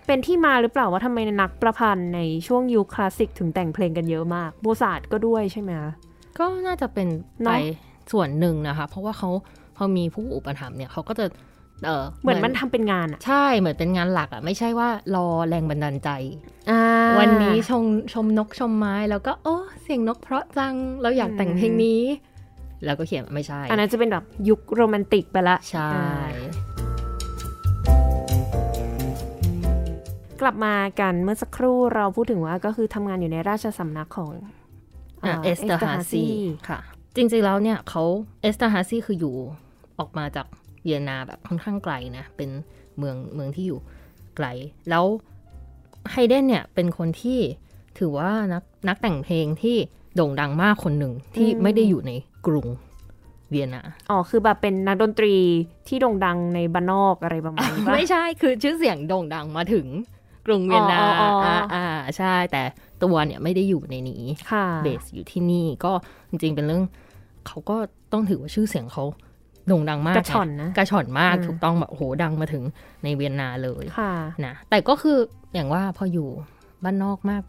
[0.06, 7.08] เป็นที่มาหรือเปล่าว่าทำไมนักประพันธ์ในช่วงยุคคลาสสิกถึงแต่งเพลงกันเยอะมาก โมซาร์ทก็ด้วยใช่ไหมคะๆก็น่าจะเป็น
[7.42, 9.30] เนไปอะส่วนหนึ่งนะคะ เพราะว่าเขา
[9.76, 11.26] พอมีผู้อุปถัมภ์เนี่ยเขาก็จะ
[11.84, 16.10] เออเหมือนมันทำเป็นงานอะใช่เหมือนเป็นงานหลักอะไม่ใช่ว่ารอแรงบันดาลใจ
[16.70, 16.82] อ่า
[17.18, 22.02] วันนี้ชมชมนกชมไม้แล้วก็ โอ้เสียงนกเพราะจังเราอยากแต่งเพลงนี้
[22.84, 26.28] แล้วก็เขียนไม่ใช่ อันนั้นจะเป็นแบบยุคโรแมนติกไปละใช่อ่า
[30.40, 34.30] กลับมากันเมื่อสักครู่เราพูดถึงว่าก็คือทำงานอยู่ในราชสำนักของ
[35.44, 36.26] เอสเตอร์ฮาซี Esterházy
[36.68, 36.78] ค่ะ
[37.16, 38.02] จริงๆแล้วเนี่ยเขา
[38.42, 39.34] เอสเตอร์ฮาซีคืออยู่
[39.98, 40.46] ออกมาจาก
[40.82, 42.50] เวียนนาแบบค่อนข้างไกลนะ เป็น
[42.98, 43.80] เมืองเมืองที่อยู่
[44.36, 44.46] ไกล
[44.90, 45.04] แล้ว
[46.12, 47.40] ไฮเดนเนี่ยเป็นคนที่
[47.98, 49.76] ถือว่านักนักแต่งเพลงที่
[50.14, 52.12] โด่งดังมากคนหนึ่งที่ไม่ได้อยู่ใน
[52.46, 52.66] กรุง
[53.50, 55.34] เวียนนาอ๋อ คือแบบเป็นนักดนตรี
[55.88, 59.86] ที่โด่งดังในบ้านนอกอะไรประมาณนี้ปะไม่ใช่ คือชื่อเสียงโด่งดังมาถึง
[60.46, 61.84] กรุงเวียนนาอ๋ออ๋ออ๋ออ่าอ่า
[62.16, 62.62] ใช่ แต่
[63.02, 65.92] ตัวเนี่ยไม่ได้อยู่ในนี้ค่ะเบสอยู่ที่นี่ก็
[66.30, 66.84] จริงๆเป็นเรื่อง
[67.46, 67.76] เขาก็
[68.12, 69.04] ต้องถือว่าชื่อเสียงเขา
[69.68, 72.62] โด่งดังมากกระชอนนะกระชอนมากอืมถูกต้องแบบโอ้โหดังมาถึง
[73.04, 74.12] ในเวียนนาเลยค่ะ
[74.46, 75.18] นะแต่ก็คือ
[75.54, 76.28] อย่างว่าพออยู่
[76.84, 77.42] บ้านนอกมาก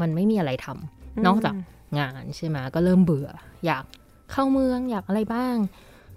[0.00, 1.54] มันไม่มีอะไรทำนอกจาก
[1.98, 3.28] งานใช่ไหมก็เริ่มเบื่อ
[3.66, 3.84] อยาก
[4.32, 5.56] เข้าเมืองอยากอะไรบ้าง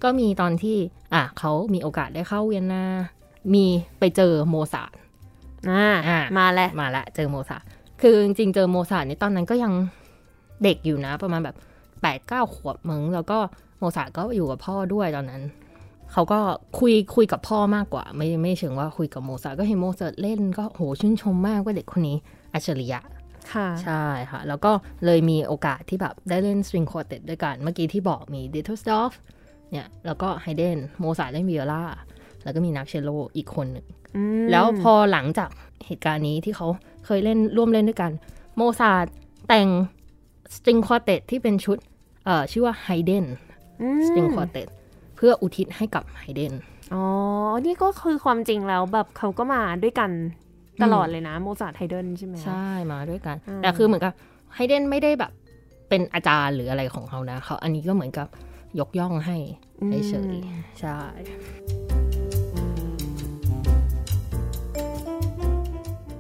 [0.04, 0.78] ก็มีตอนที่
[1.14, 2.86] อะเขามีโอกาสได้เข้าเวียนนา
[3.54, 3.66] มี
[4.00, 4.92] ไปเจอโมซาร์ท
[5.70, 7.64] อ่าอะมาแล้วมาละเจอโมซาร์ท
[8.02, 9.74] คือจริงๆเจอโมซาร์ทนี่ตอนนั้นก็ยัง
[10.64, 11.56] เด็กอยู่นะ ประมาณแบบ
[12.02, 13.40] แปดเก้าขวบมึงแล้วก็
[13.80, 15.44] โมซาร์ทก็อยู่กับพ่อด้วยตอนนั้น
[16.12, 16.40] เขาก็
[16.80, 22.18] คุยคุยกับพ่อมากกว่า ไม่ไม่เชิงว่าคุยกับโมซาร์ทก็เห็นโมซาร์ทเล่นก็โหชื่นชมมากว่าเด็กคนนี้
[22.54, 23.00] อัจฉริยะ
[23.54, 24.72] ค่ะใช่ค่ะ แล้วก็
[25.06, 29.12] เลยมีโอกาสที่แบบได้เล่น string quartet ด้วยกัน เมื่อกี้ที่บอกมีดิท เทอร์สดอร์ฟ
[29.72, 31.84] เนี่ยแล้วก็ไฮเดนโมซาร์ทเล่นวิโอลา
[32.44, 35.50] แล้วก็มีนักเชลโลอีกคนหนึ่งอืมแล้วพอหลังจาก
[35.86, 36.68] เหตุการณ์นี้ที่เขา
[37.06, 38.12] เคยเล่นร่วมเล่นด้วยกัน
[38.56, 39.06] โมซาร์ท
[39.48, 39.68] แต่ง
[40.56, 41.78] string quartet ที่เป็นชุด
[42.26, 43.47] เอ่อชื่อว่าไฮเดนอืม
[44.08, 44.64] string quartet
[45.16, 46.54] เพื่ออุทิศให้กับไฮเดน
[46.94, 47.04] อ๋อ
[47.66, 50.12] นี่ก็คือความจริงแล้วแบบเขาก็มาด้วยกัน
[50.84, 54.14] ตลอดเลยนะโมซาร์ทไฮเดนใช่ไหมคะใช่มาด้วยกันอืมแต่คือเหมือนกับ
[54.54, 55.32] ไฮเดนไม่ได้แบบ
[55.90, 58.28] เป็นอาจารย์หรืออะไรของเขานะเขาอันนี้ก็เหมือนกับ
[58.80, 59.38] ยกย่องให้
[60.10, 60.98] เฉยๆใช่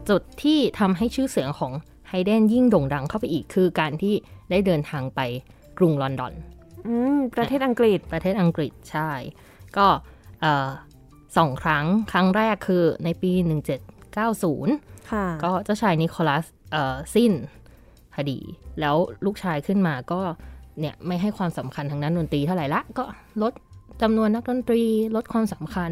[0.09, 1.71] จุดที่ทำให้ชื่อเสียงของ
[2.09, 4.13] ไฮเดนยิ่งโด่งดังเข้าไปอีกคือการที่
[4.49, 5.19] ได้เดินทางไป
[5.77, 6.56] กรุงลอนดอนอืม
[7.35, 9.09] ประเทศอังกฤษ ประเทศอังกฤษใช่
[9.77, 9.87] ก็
[10.41, 10.67] เอ่อ
[11.37, 13.31] สองครั้ง ครั้งแรกคือในปี
[14.01, 17.31] 1790ค่ะก็เจ้าชายนิโคลัสเอ่อสิ้น
[18.13, 18.39] พอดี
[18.79, 18.95] แล้ว
[19.25, 20.21] ลูกชายขึ้นมาก็
[20.79, 23.05] เนี่ยไม่ให้ความสำคัญทางด้านดนตรีเท่าไหร่ละ ก็
[23.41, 23.53] ลด
[24.01, 24.83] จำนวนนักดนตรี
[25.15, 25.91] ลดความสำคัญ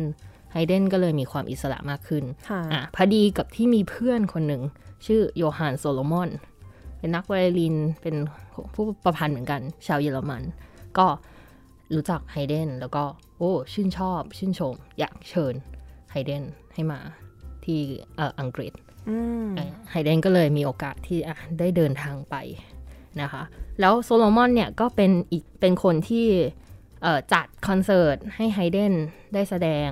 [0.52, 4.62] ไฮเดนก็เลยมีความอิสระมากขึ้นค่ะอะพอดีกับที่มีเพื่อนคนหนึ่ง
[5.06, 6.30] ชื่อโยฮันโซโลมอน
[7.00, 8.16] เป็นนักไวโอลิน เป็น
[8.74, 10.42] ผู้ประพันธ์เหมือนกัน ชาวเยอรมัน
[11.00, 11.08] ก็
[11.96, 13.04] รู้จักไฮเดนแล้วก็
[13.38, 15.54] โอ้ ชื่นชอบ ชื่นชม อยากเชิญ
[16.12, 17.00] ไฮเดนให้มา
[17.66, 17.80] ที่
[18.18, 18.74] เอ่ออังกฤษ
[19.10, 19.48] อืม
[19.92, 22.36] ไฮเดนก็เลยมีโอกาสที่อะได้เดินทางไป
[23.22, 23.44] นะคะ
[23.80, 26.28] แล้วโซโลมอนเนี่ยก็เป็นอีกเป็นคนที่
[27.04, 28.94] เอ่อจัดคอนเสิร์ตให้ไฮเดน
[29.34, 29.90] ได้แสดง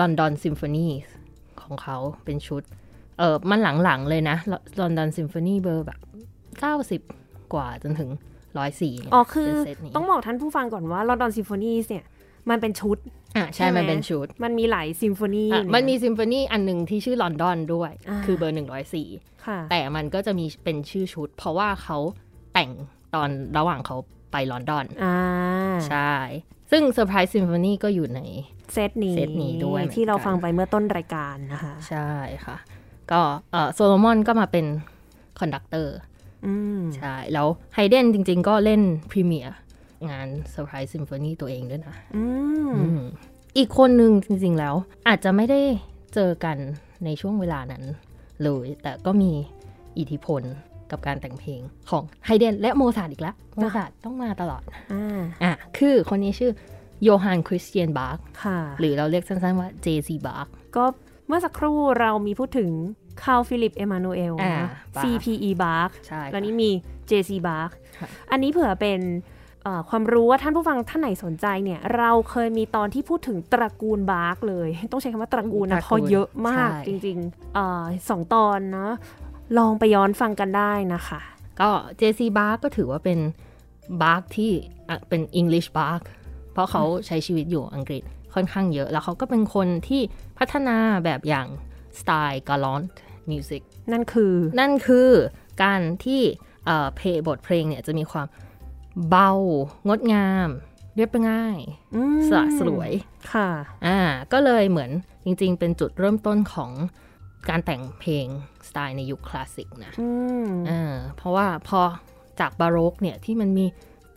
[0.00, 0.88] London Symphony
[1.62, 2.62] ของเขาเป็นชุด
[3.18, 4.36] เออมันหลังๆเลยนะ
[4.80, 6.00] London Symphony เบอร์แบบ
[6.90, 8.10] 90 กว่าจนถึง
[8.54, 12.04] 104เนี่ยอ๋อคือเป็นเซตนี้ต้องบอกท่านผู้ฟังก่อนว่า London Symphony เนี่ย
[12.50, 12.98] มันเป็นชุด
[13.36, 19.08] อะใช่ใช่ไหมมันเป็นชุด มันมีหลายซิมโฟนีอะอยู่มันมีเยซิมโฟนีอันหนึ่งที่ชื่อลอนดอนด้วยอ่าคือเบอร์หนึ่งร้อยสี่
[19.46, 21.98] ค่ะแต่มันก็จะมีเป็นชื่อชุด เพราะว่าเขา
[22.54, 22.70] แต่ง
[23.14, 23.96] ตอนระหว่างเขา
[24.32, 25.16] ไปลอนดอนอ่า
[25.88, 26.12] ใช่
[26.70, 28.20] ซึ่ง Surprise Symphony ก็อยู่ใน
[28.72, 32.10] เซตนี้เซตนี้ด้วยเหมือนกันที่เราฟังไปเมื่อต้นรายการนะคะ ใช่
[32.46, 32.56] ค่ะ
[33.10, 33.20] ก็
[33.52, 34.66] เออโซโลมอนก็มาเป็น
[35.38, 36.09] conductor อืม
[36.96, 39.54] ใช่ แล้วไฮเดนจริง ๆ ก็เล่น premiere
[40.10, 42.24] งาน Surprise Symphony ตัวเองด้วยนะอื
[42.68, 43.00] มอืม
[43.58, 44.74] อีกคนหนึ่งจริง ๆ แล้ว
[45.08, 45.60] อาจจะไม่ได้
[46.14, 46.56] เจอกัน
[47.04, 47.84] ในช่วงเวลานั้น
[48.42, 49.32] เลยแต่ก็มี
[49.98, 50.42] อิทธิพล
[50.90, 56.52] กับการแต่งเพลงของไฮเดนและโมซาร์ทอีกแล้ว โมซาร์ทต้องมาตลอดอ่าอะคือคนนี้ชื่อ
[57.02, 60.84] โยฮันคริสเตียนบาร์กค่ะหรือเราเรียกสั้นๆว่า JC บาร์กก็
[61.26, 62.70] เมื่อสักครู่เรามีพูดถึง
[63.22, 66.70] คาร์ลฟิลิป เอมานูเอลอ่านะ Bach CPE Bach ใช่แล้วนี้มี
[67.10, 69.00] JC Bach ค่ะอันนี้เผื่อเป็น
[69.64, 78.92] เอ่อความรู้ว่าท่านผู้ฟังท่านไหนสนใจเนี่ย เราเคยมีตอนที่พูดถึงตระกูลบาร์กเลย ต้องใช้คำว่าตระกูลนะเพราะเยอะมากจริงๆเอ่อสองตอนเนาะ
[79.58, 81.20] ลองไปย้อนฟังกันได้นะคะ
[81.60, 81.70] ก็
[82.00, 83.18] JC Bach ก็ถือว่าเป็น
[84.02, 84.52] บาร์กที่
[84.88, 86.02] อะเป็น English Bach
[86.52, 88.02] เพราะเขาใช้ชีวิตอยู่อังกฤษ
[88.34, 90.02] ค่อนข้างเยอะ แล้วเขาก็เป็นคนที่
[90.38, 91.46] พัฒนาแบบอย่าง
[92.00, 92.82] สไตล์กาลอน
[93.30, 95.10] มิวสิกนั่นคือนั่นคือ
[95.62, 96.22] การที่
[96.66, 98.26] เอ่อเพลงบทเพลงเนี่ยจะมีความ
[99.08, 99.30] เบา
[99.88, 100.48] งดงาม
[100.96, 101.58] เรียบง่าย
[101.94, 102.90] อืมสละสลวย
[103.32, 103.48] ค่ะ
[103.86, 103.98] อ่า
[104.32, 104.90] ก็เลยเหมือน
[105.24, 106.72] จริงๆ เป็นจุดเริ่มต้นของ
[107.48, 108.26] การแต่งเพลง
[108.68, 110.08] สไตล์ในยุคคลาสสิกนะอื
[110.44, 111.80] มอ่าเพราะว่าพอ
[112.40, 113.66] จากบาโรกเนี่ยที่มันมี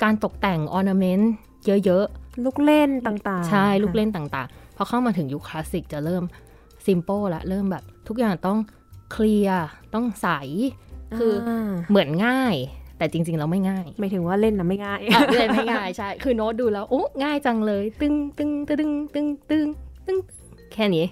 [0.03, 1.31] การตกแต่ง ornament
[1.65, 2.05] เยอะ
[2.45, 6.23] ลูกเล่นต่างๆๆใช่ ลูกเล่นต่างๆ พอเข้ามาถึงยุคคลาสสิกจะเริ่ม
[6.85, 8.57] ซิม p ป e ละเริ่มแบบทุกอย่างต้อง
[9.11, 10.27] clear ต้องใส
[11.17, 12.55] คืออาเหมือนง่าย
[12.97, 19.65] แต่จริง ๆ เราไม่ง่ายหมายถึงว่าเล่นนะไม่ง่ายอะเล่นไม่ง่ายใช่ คือโน้ตดูแล้วโอ้ง่ายจังเลย ตึงตึงตึงตึงตึง
[20.05, 20.17] ตึง
[20.73, 21.05] แค่นี้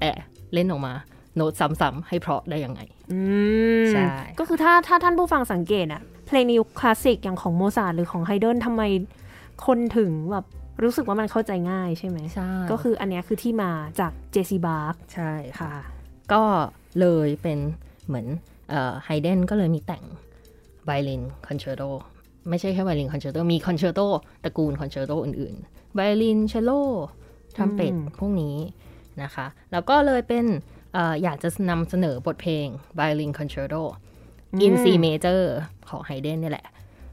[0.00, 0.10] แต่
[0.54, 0.92] เล่นออกมา
[1.36, 2.80] โน้ตซ้ำๆให้เพราะได้ยังไง
[3.12, 3.20] อื
[3.82, 8.82] มใช่ก็คือถ้าถ้าท่านผู้ฟังสังเกตอะเพลงในยุคคลาสสิกอย่างของโมซาร์ทหรือของไฮเดนทำไม
[9.66, 10.44] คนถึงแบบ
[10.82, 15.82] รู้สึกว่ามันเข้าใจง่ายใช่ไหมใช่ก็คืออันเนี้ยคือที่มาจากเจซีบาร์กใช่ค่ะค่ะ
[16.32, 16.42] ก็
[17.00, 17.58] เลยเป็น
[18.06, 18.26] เหมือน
[19.04, 20.04] ไฮเดนก็เลยมีแต่ง
[20.84, 21.90] ไวลินคอนแช r โ o
[22.48, 24.06] ไม่ใช่แค่ไวลินคอนแช r โ o มีคอนแช r โ o
[24.44, 26.70] ตระกูลคอนแช r โ o อื่นๆไวลินเชลโล
[27.56, 28.56] ทรัมเป็ตอืมพวกนี้
[29.22, 30.46] นะคะ แล้วก็เลยเป็น
[30.94, 33.82] เอออยากจะนำเสนอบทเพลงไวลินคอนแช r โ o
[34.62, 35.54] อินซีเมเจอร์
[35.88, 36.66] ของไฮเดนนี่แหละ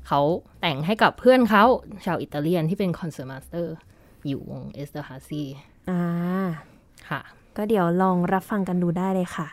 [0.08, 0.22] เขา
[0.62, 1.64] แต่งให้กับเพื่อนเขา
[2.06, 3.76] ชาวอิตาเลียนที่เป็น concertmaster
[4.28, 5.44] อยู่วงเอสเตอร์ฮาซี
[5.90, 6.02] อ่า
[7.10, 7.22] ค่ะ
[7.58, 9.48] ก็เดี๋ยวลองรับฟังกันดูได้เลยค่ะ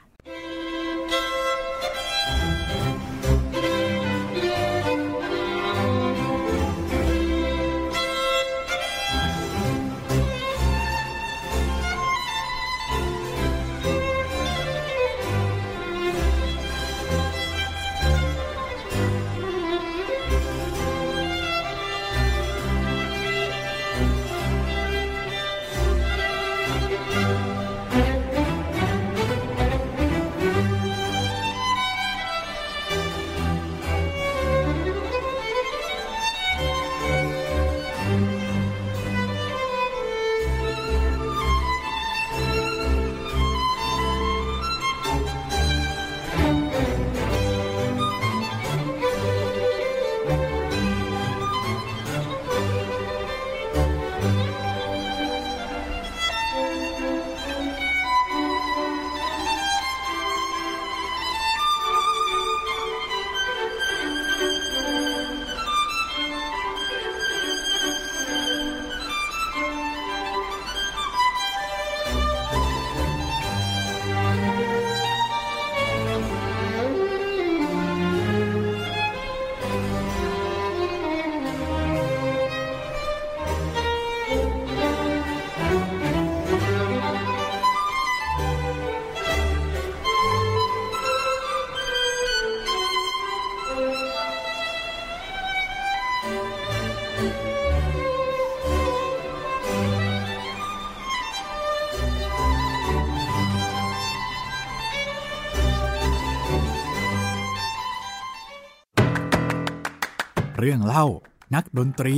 [110.73, 111.07] รื่องเล่า
[111.55, 112.17] นักดนตรี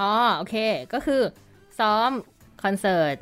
[0.00, 0.56] อ๋อ โอเค
[0.92, 1.22] ก็คือ
[1.78, 2.10] ซ้อม
[2.62, 3.16] คอนเสิร์ต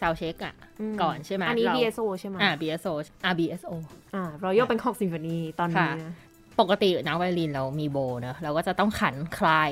[0.00, 2.92] soundcheck อะอืมก่อนใช่ไหมอันนี้เรา BSO ใช่ไหมอ่า BSO
[3.24, 3.72] อ่า BSO
[4.14, 6.14] อ่า Royal Bangkok Symphony ตอนนี้ค่ะนะ
[6.60, 9.70] ปกตินักไวโอลินเรามีโบเนอะเราก็จะต้องขันคลาย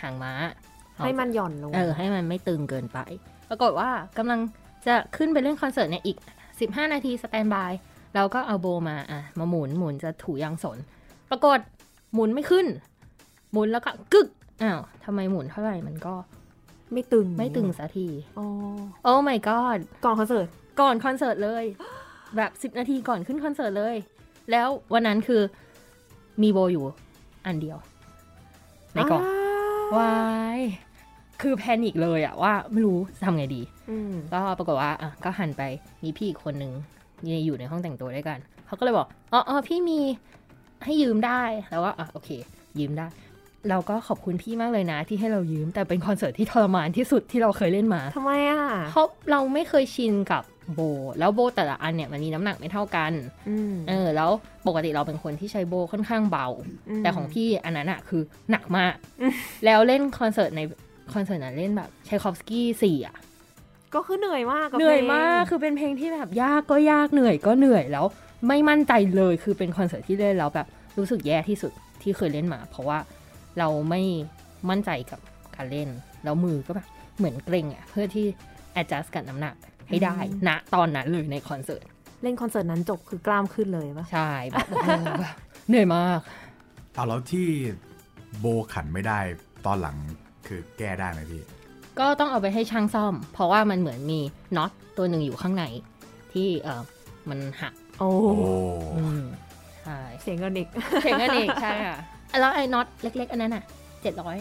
[0.00, 0.32] หางม้า
[0.98, 2.98] ให้มันหย่อนลง เออ ให้มันไม่ตึงเกินไป
[3.48, 4.40] ปรากฏว่ากำลัง
[4.86, 6.16] จะขึ้นไปเล่นคอนเสิร์ตเนี่ยอีก
[6.54, 7.72] 15 นาที standby
[8.14, 10.78] เราก็เอาโบมาอะมาหมุนหมุนจะถูยางสน
[11.30, 11.58] ปรากฏ
[12.14, 12.66] หมุนไม่ขึ้น
[13.52, 14.28] หมุนแล้วก็กึก
[14.62, 16.14] อ้าวทำไมหมุนเท่าไหร่มันก็
[16.92, 18.06] ไม่ตึงไม่ตึงสักที
[18.38, 18.46] อ๋อ
[19.04, 20.46] โอ้ my god ก่อนคอนเสิร์ต
[20.80, 21.64] ก่อนคอนเสิร์ตเลย
[22.36, 23.96] แบบ10นาทีก่อนขึ้นคอนเสิร์ตเลย
[24.50, 25.42] แล้ววันนั้นคือ
[26.42, 26.84] มีโบอยู่
[27.46, 27.78] อันเดียว
[28.94, 29.22] ในกล่อง
[29.96, 30.14] วา
[30.58, 30.60] ย
[31.42, 35.62] คือแพนิคเลยอะว่าไม่รู้ทำไงดีอืมก็ปรากฏว่าอะก็หันไป
[36.02, 36.72] มีพี่อีกคนนึง
[37.46, 40.00] อยู่ในห้องแต่งตัวด้วยกัน เขาก็เลยบอกอ๋ออ๋อพี่มี
[40.84, 42.30] ให้ยืมได้แล้วว่าอะโอเค
[42.78, 43.06] ยืมได้
[43.70, 50.42] เราก็ขอบคุณพี่มากเลยนะ ที่ให้เรายืมแต่เป็นคอนเสิร์ตที่ทรมานที่สุดที่เราเคยเล่นมาทำไมอะเพราะเราไม่เคยชินกับ
[50.74, 50.80] โบ
[51.18, 53.12] แล้วโบแต่ละอันเนี่ยมันมีน้ำหนักไม่เท่ากัน
[53.48, 54.30] อืมเออ แล้ว
[54.66, 56.64] ปกติเราเป็นคนที่ใช้โบค่อนข้างเบาม
[57.02, 58.94] แต่ของพี่อันนั้นอะคือหนักมาก
[59.64, 60.60] แล้วเล่นคอนเสิร์ตใน
[61.14, 63.16] คอนเสิร์ตนั้นเล่นแบบไชคอฟสกี้สี่อะ
[63.94, 68.06] ก็คือเหนื่อยมากกับเหนื่อยพลงมากคือเป็นเพลงที่แบบยากก็ยากเหนื่อยก็เหนื่อยแล้ว
[68.48, 70.66] ไม่มั่นใจเลยคือเป็นคอนเสิร์ตที่เล่นแล้วแบบ
[70.98, 71.72] รู้สึกแย่ที่สุด
[72.02, 72.98] ที่เคยเล่นมา เพราะว่า
[73.58, 74.02] เราไม่
[74.70, 75.20] มั่นใจกับ
[75.56, 75.88] การเล่น
[76.24, 78.26] แล้วมือก็แบบเหมือนเกร็งอะเพื่อที่
[78.80, 79.54] adjust กับน้ำหนัก
[79.88, 80.16] ให้ได้
[80.48, 81.84] ณตอนนั้นเลยในคอนเสิร์ต
[82.22, 85.34] เล่นคอนเสิร์ตนั้นจบคือกล้ามขึ้นเลยปะใช่แบบโอ้โหแบบ
[85.68, 86.20] เหนื่อยมาก
[86.94, 87.46] เอาแล้วที่
[88.40, 89.18] โบขันไม่ได้
[89.66, 89.96] ตอนหลัง
[90.46, 91.42] คือแก้ได้ไหมพี่
[91.98, 94.20] ก็ต้องเอาไปให้ช่างซ่อม เพราะว่ามันเหมือนมี
[94.56, 95.64] น็อตตัวหนึ่งอยู่ข้างใน
[96.32, 96.82] ที่เออ
[97.28, 98.34] มันหักโอ้โอ้
[98.96, 99.22] อืม
[99.84, 100.68] ใช่เสียงกันอีก
[101.02, 101.98] เสียงกันเองใช่ค่ะ
[102.40, 103.64] แล้วไอ้น็อตเล็ก ๆ อันนั้นอะ
[104.02, 104.36] เจ็ดร้อย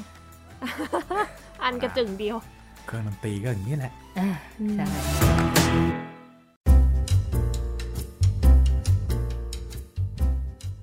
[1.63, 2.37] อันกระจึงเดียว
[2.87, 3.93] เครื่องดนตรีก็อย่างนี้แหละ
[4.75, 4.85] ใช่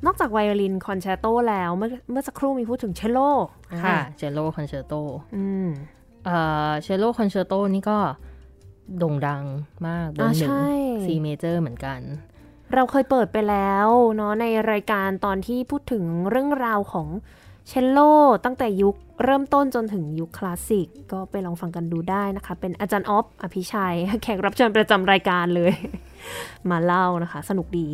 [0.04, 3.18] นอกจากไวโอลินคอนแชร์โตแล้วเมื่อเมื่อสักครู่มีพูดถึงเชลโล
[3.84, 4.94] ค่ะเชลโลคอนแช ร์โต
[5.36, 5.68] อืม
[6.26, 7.98] เอ่อเชลโลคอนเช r t โตนี่ก็
[8.98, 9.44] โด่งดัง
[9.86, 10.68] มากเบออ่าร์หนึ่งใช่
[11.04, 12.00] C major เหมือนกัน
[12.74, 17.08] เราเคยเปิดไปแล้วเนาะในรายการตอนที่พูดถึงเรื่องราวของ
[17.68, 17.98] เชลโล
[18.44, 25.72] ตั้งแต่ยุคเริ่มต้นจนถึงยุคคลาสสิก ก็ไปลองฟังกันดูได้นะคะ เป็นอาจารย์ออฟอภิชัย แขกรับเชิญประจำรายการเลย
[26.70, 27.88] มาเล่านะคะ สนุกดี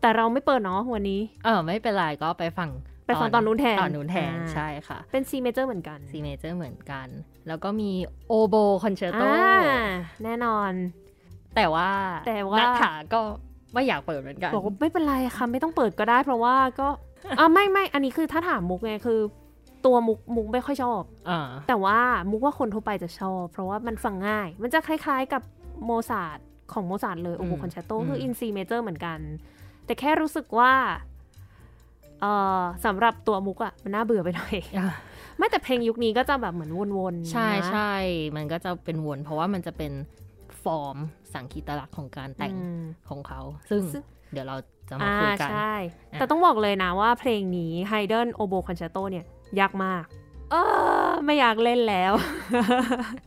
[0.00, 7.08] แต่เราไม่เปิดเนาะวันนี้ เออไม่เป็นไรก็ไปฟังไป ฟังตอนนู้นแทนตอนนู้นแทนอ่าใช่ค่ะ เป็น C major เหมือนกัน C major เหมือนกัน
[7.48, 7.90] แล้วก็มี
[8.28, 9.84] โอโบคอนเช r t โตอ่า
[10.24, 10.72] แน่นอน
[11.56, 11.88] แต่ว่า
[12.26, 13.20] แต่ว่านัทถาก็
[13.74, 16.88] ไม่อยากเปิดเหมือนกันบอกว่าไม่เป็นไรค่ะไม่ต้องเปิดก็ได้ เพราะว่าก็
[17.38, 19.20] อ่าไม่ไม่อันนี้คือถ้าถามมุกไงคือ
[19.86, 21.98] ตัวมุกมุกไม่ค่อยชอบอ่าแต่ว่า
[22.30, 25.42] มุกว่าคนทั่วไปจะชอบ เพราะว่ามันฟังง่าย มันจะคล้ายๆกับ
[25.84, 26.38] โมซาร์ท
[26.72, 29.18] ของโมซาร์ทเลยโอโบคอนแชร์โตคือ in C major เหมือนกัน
[29.86, 30.72] แต่แค่รู้สึกว่า
[32.22, 34.88] เอ่อสำหรับตัวมุกอะมันน่าเบื่อไปหน่อยอ่า
[35.38, 37.94] ไม่แต่เพลงยุคนี้ก็จะแบบเหมือนวนๆใช่นะใช่
[38.36, 39.92] มันก็จะเป็นวน เพราะว่ามันจะเป็น
[40.62, 40.96] ฟอร์ม
[41.32, 44.56] สังคีตลักษณ์ของการแต่งอืมของเขาซึ่งซึ่งเดี๋ยวเรา
[44.88, 45.74] จะมาอ่าคุยกันใช่
[46.12, 49.24] อะแต่ต้องบอกเลยนะว่าเพลงนี้ Haydn Oboe Concerto เนี่ย
[49.60, 50.04] ยากมาก
[50.50, 50.54] เอ
[51.08, 52.12] อไม่อยากเล่นแล้ว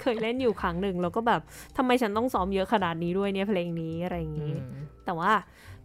[0.02, 1.42] เคยเล่นอยู่ครั้งหนึ่งแล้วก็แบบ
[1.78, 4.74] ทำไมฉันต้องซ้อมเยอะขนาดนี้ด้วยเนี่ยเพลงนี้อะไรอย่างอืนี้ม
[5.06, 5.32] แต่ว่า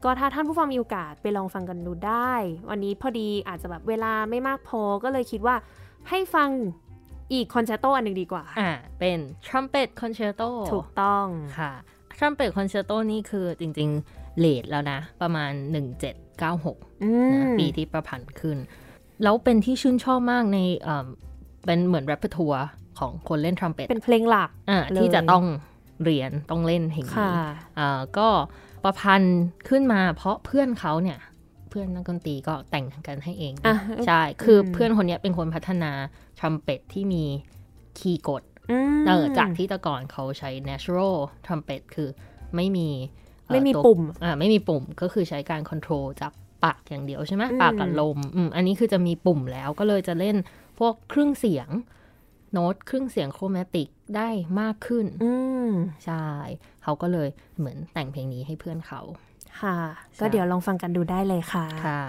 [0.05, 2.33] ก็ถ้าท่านผู้ฟังมีโอกาสไปลองฟังกันดูได้
[2.71, 5.57] วันนี้พอดีอาจจะแบบเวลาไม่มากพอก็เลยคิดว่า
[6.09, 6.49] ให้ฟัง
[7.33, 11.27] อีกคอนแชตโตอันหนึ่งดีกว่า อ่า เป็น trumpet concerto ถูกต้อง
[11.59, 11.73] ค่ะ
[12.19, 15.53] trumpet concerto นี่คือจริงๆเลทแล้วนะ ประมาณ
[16.29, 18.59] 1796อืนะมปีที่ประพันธ์ขึ้น
[19.23, 21.07] แล้วเป็นที่ชื่นชอบมากในเอ่อ
[21.67, 22.67] เป็นเหมือน repertoire
[22.99, 25.45] ของคนเล่น trumpet เป็นเพลงหลักอ่าเลยที่จะต้อง
[26.05, 27.39] เรียนต้องเล่นเพลงค่ะนี้
[27.79, 28.29] อ่าก็
[28.85, 31.19] ประพันธ์ขึ้นมา เพราะเพื่อนเขาเนี่ย
[31.71, 33.77] เพื่อนนักดนตรีก็แต่งกันให้เองอะ
[34.07, 35.93] ใช่ คืออมเพื่อนคนเนี้ยเป็นคนพัฒนา
[36.39, 37.25] ทรัมเป็ตที่มี
[37.99, 41.17] คีย์กดอืมเออจากที่แต่ก่อนเขาใช้ natural
[41.47, 42.09] trumpet คือ
[42.57, 42.89] ไม่มี
[43.47, 46.33] เอ่อไม่มีตัวปุ่มอ่าไม่มีปุ่มก็คือใช้การค o n t r o l จาก
[46.65, 50.37] ปากอย่างเดียวใช่ไหมอืมปากกับลมอืมอันนี้คือจะมีปุ่มแล้วก็เลยจะเล่น
[50.79, 51.69] พวกเครื่องเสียง
[52.53, 54.29] โน้ตเครื่องเสียงโครแมติกได้
[54.61, 55.33] มากขึ้น อื
[55.69, 55.71] ม
[56.05, 56.27] ใช่
[56.91, 57.29] เขาก็เลย
[57.59, 59.01] เหมือนแต่งเพลงนี้ให้เพื่อนเขา
[59.61, 59.77] ค่ะ
[60.15, 62.03] ใช่ก็เดี๋ยวลองฟังกันดูได้เลยค่ะ ค่ะ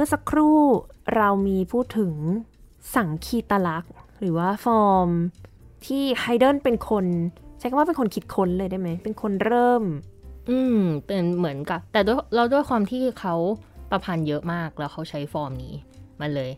[0.00, 0.58] มื่อสักครู่
[1.16, 2.14] เรามีพูดถึง
[2.96, 5.08] สังคีตลักษณ์ หรือว่าฟอร์ม
[5.86, 7.04] ที่ไฮเดนเป็นคน
[7.58, 9.82] ใช้คำว่าเป็นคนคิดค้นเลยได้ไหม เป็นคนเริ่ม
[10.50, 13.34] อืม เป็นเหมือนกับ แต่ด้วยเราด้วยความที่เขา
[13.90, 15.74] ประพันธ์เยอะมากแล้วเขาใช้ฟอร์มนี้
[16.20, 16.50] มันเลย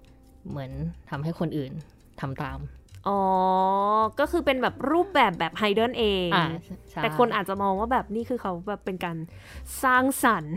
[0.51, 0.71] เหมือน
[1.11, 1.73] ทำให้คนอื่น
[2.21, 2.59] ทำตาม
[3.09, 3.21] อ๋อ
[4.19, 6.47] ก็คือเป็นแบบรูปแบบแบบไฮเดนเองอ่า
[6.91, 9.17] ใช่แต่คนอาจจะมองว่าแบบนี่คือเขาแบบเป็นการ
[9.85, 10.55] สร้างสรรค์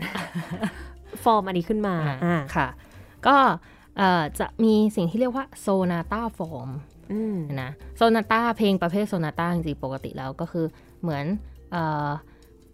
[1.22, 2.68] ฟอร์มอันนี้ขึ้นมาอ่าอ่าค่ะ
[3.26, 3.36] ก็
[3.98, 6.70] เอ่อจะมีสิ่งที่เรียกว่า sonata form
[7.12, 10.66] อืมนะโซนาต้าเพลงประเภทโซนาต้าจริงๆปกติแล้วก็คือ
[11.02, 11.24] เหมือน
[11.72, 11.76] เอ
[12.08, 12.10] อ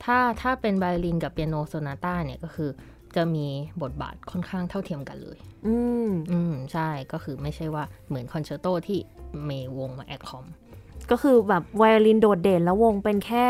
[0.04, 2.70] ถ้าถ้าเป็นไวโอลินกับเปียโนโซนาต้าเนี่ยก็คือ
[3.16, 3.46] จะมี
[3.82, 5.76] บทบาทค่อนข้างเท่าเทียมกันเลย อื
[6.08, 10.46] ม อืม ใช่ ก็คือไม่ใช่ว่าเหมือนคอนแชร์โตที่มีวงมา accomp
[11.10, 13.46] ก็คือแบบไวโอลินโดดเด่นแล้ววงเป็นแค่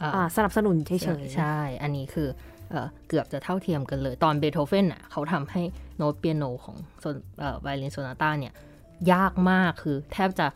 [0.00, 2.28] อ่าอ่าสนับสนุนเฉยๆ ใช่ อันนี้คือ
[2.72, 5.62] เออเกือบจะเท่าเทียมกันเลย ตอนเบโธเฟนอะเขาทำให้
[5.96, 8.52] โน้ตเปียโนของโซนเอ่อไวโอลินโซนาต้าเนี่ย
[9.12, 10.46] ยากมากคือแทบจะ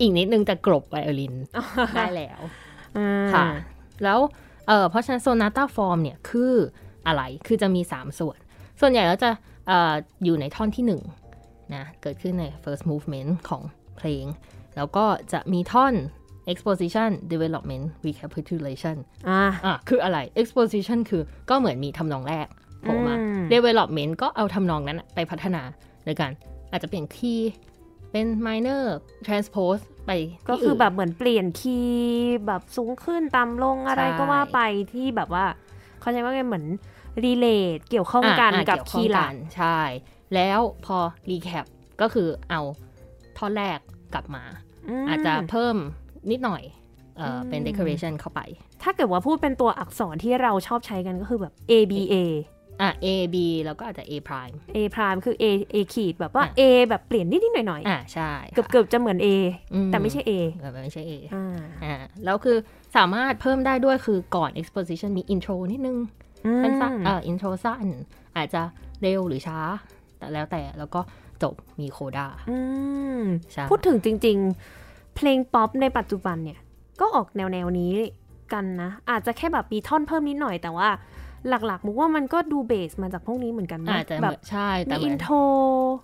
[0.00, 1.34] อีกนิดนึงจะกลบไวโอลิน
[1.96, 2.40] ได้แล้ว
[2.96, 3.46] อ่าค่ะ
[4.04, 4.18] แล้ว
[4.68, 6.54] เออเพราะฉะนั้น sonata form เนี่ยคือ
[7.06, 8.38] อะไรคือจะมี 3 ส่วน
[8.80, 9.30] ส่วนใหญ่แล้วจะ
[9.68, 9.94] เออ
[10.24, 11.00] อยู่ในท่อนที่
[11.30, 13.62] 1นะเกิดขึ้นใน first movement ของ
[13.96, 14.24] เพลง
[14.76, 15.94] แล้วก็จะมีท่อน
[16.50, 18.96] exposition development recapitulation
[19.28, 22.46] อ่าอะคืออะไร exposition คือก็เหมือนมีทำนองแรก
[22.82, 25.62] โผล่มาอืม development ก็เอาทำนองนั้นน่ะไปพัฒนา
[26.04, 26.30] โดยกัน
[26.70, 27.52] อาจจะเปลี่ยนคีย์
[28.12, 28.82] เป็น minor
[29.26, 34.60] transpose ไปที่ก็คืออื่นแบบเหมือนเปลี่ยนคีย์แบบสูงขึ้นต่ำลงอะไรใช่ก็ว่าไป
[34.92, 35.44] ที่แบบว่า
[36.00, 36.66] เขาใช้ว่าไงเหมือน
[37.24, 39.78] รีเลทเกี่ยวข้องกันอะกับเยวข้คีองย์หลักนใช่
[40.34, 40.98] แล้วพอ
[41.30, 41.66] recap
[42.00, 42.60] ก็คือเอา
[43.38, 43.78] ท่อนแรก
[44.14, 44.44] กลับมา
[45.04, 45.76] มอาจจะเพิ่ม
[46.30, 46.62] นิดหน่อย
[47.16, 48.40] เอออมเป็น decoration เข้าไป
[48.82, 52.14] ถ้าเกิดว่าพูดเป็นตัวอักษรที่เราชอบใช้กันก็คือแบบ A B A
[52.82, 55.44] อะ A B แล้วก็อาจจะ A prime A prime คือ A
[55.74, 59.26] A ขีดแบบว่าอะ A แบบเปลี่ยนนิดๆหน่อยอะใช่ๆเกือบๆจะเหมือน A
[59.86, 61.94] แต่ไม่ใช่ A เออไม่ใช่ A อ่าอ่า
[62.24, 62.56] แล้วคือ
[62.96, 65.96] สามารถเพิ่มได้ด้วยคือก่อน exposition มี intro นิดนึง
[66.58, 67.86] เป็นสั้นเอ่อ intro สั้น
[68.36, 68.62] อาจจะ
[69.02, 69.58] เร็วหรือช้า
[70.18, 71.00] แต่แล้วแต่แล้วก็
[71.42, 72.58] จบมี coda อื
[73.20, 74.81] มใช่พูดถึงจริง ๆ
[75.16, 76.58] เพลงป๊อปในปัจจุบันเนี่ย
[77.00, 77.92] ก็ออกแนวแนวๆนี้
[78.52, 80.88] กันนะ อาจจะแค่แบบมีท่อนเพิ่มนิดหน่อยแต่ว่า
[81.48, 85.36] หลักๆมุกว่ามันก็ดู base มาจากพวกนี้เหมือนกันนะอาจจะแบแบบบใช่แต่มีเหมือนนโทร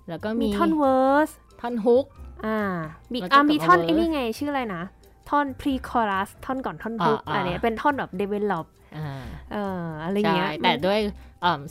[0.09, 1.31] แล้วก็มีมีท่อน verse
[1.61, 2.05] ท่อน hook
[2.47, 2.61] อ่า
[3.13, 4.83] มีแล้วก็อ่ามีท่อนกับไอ้ verse นี่ไงชื่ออะไรนะ
[5.31, 9.18] ท่อน pre chorus ท่อนก่อนท่อน hook อ่าอันเนี้ยเป็นท่อนแบบ develop อ่าเอ่อ
[10.03, 10.99] อะไรใช่เงี้ยแต่ด้วย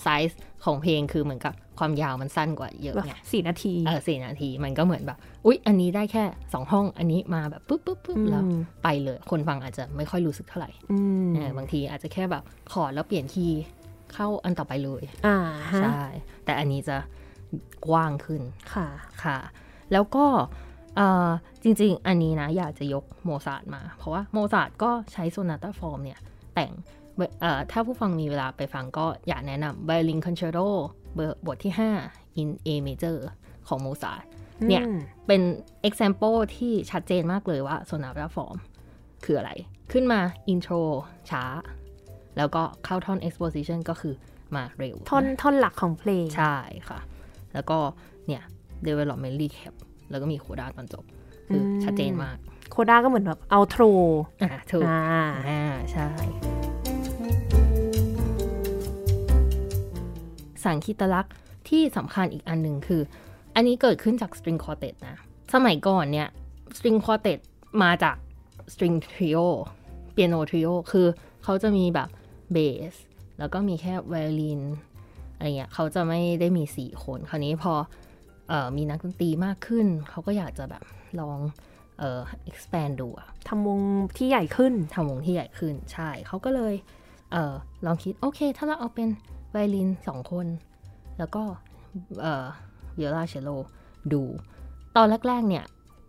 [0.04, 6.24] ไซส์ของเพลงคือเหมือนกับความยาวมันสั้นกว่าเยอะแบบไงสี่นาทีเออสี่นาทีมันก็เหมือนแบบ อุ๊ย อันนี้ได้แค่
[6.54, 8.44] สองห้องอันนี้มาแบบปุ๊บปุ๊บปุ๊บอืมแล้ว
[8.84, 10.98] ไปเลย คนฟังอาจจะไม่ค่อยรู้สึกเท่าไหร่อื
[11.28, 13.62] มเออบางทีอาจจะแค่แบบคอร์ดแล้วเปลี่ยนคีย์
[14.14, 15.38] เข้าอันต่อไปเลยอ่า
[15.72, 16.02] ฮะใช่
[16.46, 16.98] แต่อันนี้จะ
[17.88, 18.42] กว้างขึ้น
[18.74, 18.88] ค่ะ
[19.24, 19.38] ค่ะ
[19.94, 20.26] แล้วก็
[20.96, 21.30] เอ่อ
[21.64, 26.20] จริง ๆ อันนี้นะอยากจะยกโมซาร์ทมา เพราะว่าโมซาร์ทก็ใช้ sonata form เนี่ย
[26.56, 27.07] แต่งเอ่อ
[27.72, 30.68] ถ้าผู้ฟังมีเวลาไปฟังก็อยากแนะนำ Violin Concerto
[31.16, 31.74] เบอร์บทที่
[32.08, 33.18] 5 in A major
[33.68, 34.24] ของโมซาร์ท
[34.70, 34.98] เนี่ยอืม
[35.28, 35.42] เป็น
[35.88, 38.58] example ที่ชัดเจนมากเลยว่า sonata form
[39.26, 39.52] คืออะไร
[39.92, 40.20] ขึ้นมา
[40.52, 40.82] intro
[41.30, 41.44] ช้า
[42.38, 44.14] แล้วก็เข้าท่อน exposition ก็คือ
[44.56, 46.58] มาเร็ว ท่อนท่อนหลักของเพลง ใช่
[46.90, 47.00] ค่ะ
[47.54, 47.78] แล้วก็
[48.28, 48.44] เนี่ย
[48.88, 49.74] development recap
[50.10, 51.04] แล้วก็มี coda ตอนจบ
[51.48, 52.38] คืออมชัดเจนมาก
[52.72, 53.84] โคด้าก็เหมือนแบบเอาโทร
[54.42, 55.02] อ่าถูกอ่า
[55.50, 56.08] อ่าใช่
[60.68, 61.34] สังคีตลักษณ์
[61.70, 63.02] ที่สำคัญอีกอันหนึ่งคือ
[63.56, 65.18] อันนี้เกิดขึ้นจาก string quartet นะ
[65.54, 66.28] สมัยก่อนเนี่ย
[66.78, 67.40] string quartet
[67.84, 68.16] มาจาก
[68.74, 69.48] string trio
[70.16, 71.08] piano trio คือ
[71.44, 72.10] เขาจะมีแบบ
[72.54, 72.58] เบ
[72.92, 72.94] ส
[73.40, 74.62] แล้วก็มีแค่ไวโอลิน
[75.36, 77.74] อะไรเงี้ยเขาจะไม่ได้มีสี่คน คราวนี้พอ
[78.50, 80.84] เออมีนักดนตรีมากขึ้น เขาก็อยากจะแบบ
[81.20, 81.40] ลอง
[82.00, 83.80] เอ่อ expand ดูอะทำวง
[84.18, 86.74] ที่ใหญ่ขึ้นทำวงที่ใหญ่ขึ้น ใช่ เขาก็เลย
[87.32, 87.54] เออ
[87.86, 89.10] ลองคิด โอเค ถ้าเราเอาเป็น
[89.58, 90.48] ไวโอลินสองคน
[91.18, 91.44] แล้วก็
[92.22, 92.46] เอ่อ
[92.98, 93.50] วิโอลาเชลโล
[94.14, 94.24] ดู
[94.96, 95.66] ตอนแรกๆเนี่ย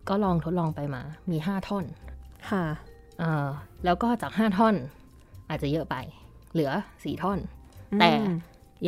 [0.09, 1.84] ก็ลองทดลองไปมา มีห้าท่อน
[2.51, 2.64] ค่ะ
[3.18, 3.49] เออ
[3.84, 4.74] แล้วก็จากห้าท่อน
[5.49, 5.96] อาจจะเยอะไป
[6.53, 6.70] เหลือ
[7.05, 7.38] สี่ท่อน
[8.01, 8.34] แต่อืม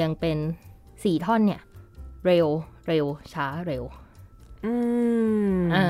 [0.00, 0.38] ยังเป็น
[1.04, 1.60] สี่ท่อนเนี่ย
[2.26, 2.46] เร็ว
[2.88, 3.84] เร็วช้าเร็ว
[4.66, 4.74] อื
[5.54, 5.86] มอ่า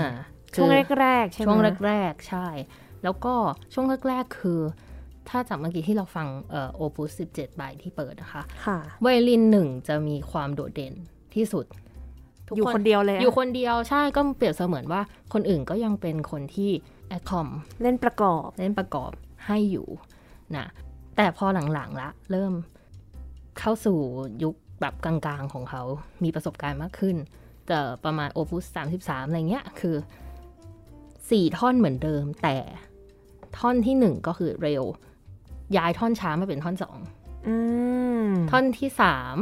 [0.54, 2.46] ช่วงคือแรกๆใช่ไหมช่วงแรกๆ ใช่
[3.02, 3.34] แล้วก็
[3.72, 4.60] ช่วงแรกๆ คือ
[5.28, 10.94] ถ้าจากเมื่อกี้ที่เราฟังเอ่อโอปุส17ใบที่เปิดนะคะค่ะไวโอลินหนึ่งจะมีความโดดเด่น
[11.34, 11.64] ที่สุด
[12.48, 15.00] ทุกอยู่คนเดียวเลยอะอยู่คนเดียวใช่ก็เปรียบเสมือนว่า
[15.32, 16.70] คนอื่นก็ยังเป็นคนที่
[17.08, 17.48] แอคคอม
[17.82, 19.10] เล่นประกอบเล่นประกอบ
[19.46, 19.88] ให้อยู่
[20.56, 20.66] นะ
[21.16, 22.52] แต่พอหลังๆละ เริ่ม
[23.58, 23.98] เข้าสู่
[24.42, 25.82] ยุคแบบกลางๆของเขา
[26.22, 27.16] มีประสบการณ์มากขึ้น
[27.66, 29.96] แต่ประมาณโอปุส33อะไรเงี้ย คือ
[31.30, 32.56] สี่ท่อนเหมือนเดิม แต่
[33.58, 34.84] ท่อนที่หนึ่งก็คือเร็ว
[35.76, 36.98] ย้ายท่อนช้ามาเป็นท่อนสอง
[37.48, 37.54] อื
[38.24, 39.36] มท่อนที่สาม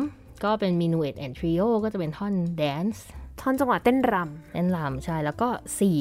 [0.45, 3.07] ก็เป็นมินูเอตแอนทริโอก็จะเป็นท่อนแดนซ์
[3.41, 4.15] ท่อนจังหวะเต้นร
[4.53, 5.49] เต้นรำใช่ แล้วก็
[5.81, 6.01] สี่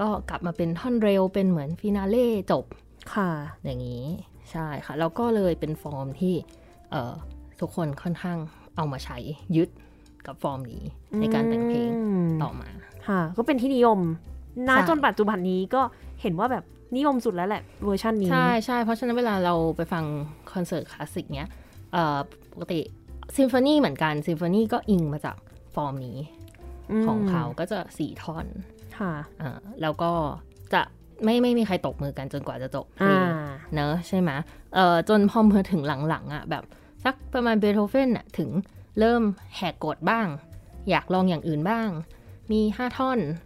[0.00, 3.30] ก็กลับมาเป็นท่อนเร็วเป็นเหมือน finale จบค่ะ
[3.64, 4.04] อย่างนี้
[4.50, 6.34] ใช่ค่ะ แล้วก็เลยเป็นฟอร์มที่
[6.90, 7.12] เอ่อ
[7.60, 8.38] ทุกคนค่อนข้าง
[8.76, 9.18] เอามาใช้
[9.56, 9.68] ยึด
[10.26, 10.84] กับฟอร์มนี้
[11.20, 12.68] ในการแต่งเพลงต่อมา
[13.08, 14.00] ค่ะ ก็เป็นที่นิยม
[14.68, 15.82] นะใช่จนปัจจุบันนี้ก็
[16.22, 16.64] เห็นว่าแบบ
[16.94, 20.04] นิยมสุดแล้วแหละเวอร์ชันนี้ ใช่ใช่เพราะฉะนั้นเวลาเราไปฟัง
[20.52, 21.48] คอนเสิร์ตคลาสสิกเนี้ย
[21.92, 22.18] เอ่อ
[22.52, 22.80] ปกติ
[23.36, 25.36] ซิมโฟนีเหมือนกันซิมโฟนีก็อิงมาจาก
[25.74, 26.18] ฟอร์มนี้
[27.00, 28.46] มของเขาก็จะสี่ท่อน
[28.98, 29.12] ค่ะ
[29.42, 30.12] อ่าแล้วก็
[30.74, 30.82] จะ
[31.24, 33.30] ไม่ไม่มีใครตกมือกันจนกว่าจะจบเพลอ่าง
[33.74, 34.30] เนอะใช่ไหม
[34.74, 36.64] เอ่อจนพอมาถึงหลังๆอะแบบ
[37.04, 38.50] สักประมาณเบโธเฟนอะถึง
[39.00, 39.22] เริ่ม
[39.56, 40.26] แหกกฎบ้าง
[40.90, 41.88] อยากลองอย่างอื่นบ้าง
[42.52, 43.45] มีห้าท่อนอืมเอ่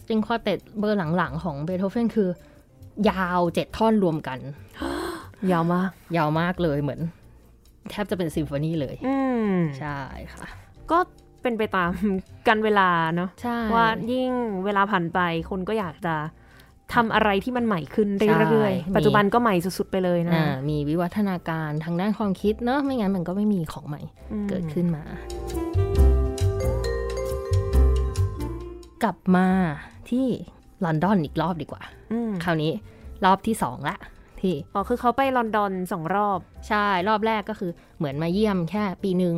[0.00, 2.28] สตริงควอเต็เบอร์หลังๆ ของเบโธเฟนคือ
[3.10, 4.38] ยาวเจ็ดท่อนรวมกัน
[5.52, 7.00] ยาวมาก ยาวมากเลยเหมือน
[7.90, 9.16] แทบจะเป็นซิมโฟนีเลยอื
[9.50, 9.98] มใช่
[10.32, 10.48] ค่ะ
[10.90, 10.98] ก็
[11.42, 11.90] เป็นไปตาม
[12.48, 14.30] กันเวลาเนาะใช่ว่ายิ่ง
[14.64, 15.20] เวลาผ่านไป
[15.50, 16.14] คนก็อยากจะ
[16.94, 25.02] ทำอะไรที่มันใหม่ขึ้นใช่เรื่อยมีๆปัจจุบันก็ใหม่สุดๆไปเลยนะอ่ามีวิวัฒนาการทางด้านความคิดเนอะไม่งั้นมันก็ไม่มีของใหม่อืมเกิดขึ้นมา
[29.02, 29.46] กลับมา
[30.10, 30.26] ที่
[30.84, 31.82] ลอนดอนอีกรอบดีกว่า
[32.12, 32.72] อืมคราวนี้
[33.24, 33.96] รอบที่สองละ
[34.40, 36.38] ที่อ๋อคือเขาไปลอนดอนสองรอบ
[36.68, 39.36] ใช่รอบแรกก็คือเหมือนมาเยี่ยมแค่ปีหนึ่ง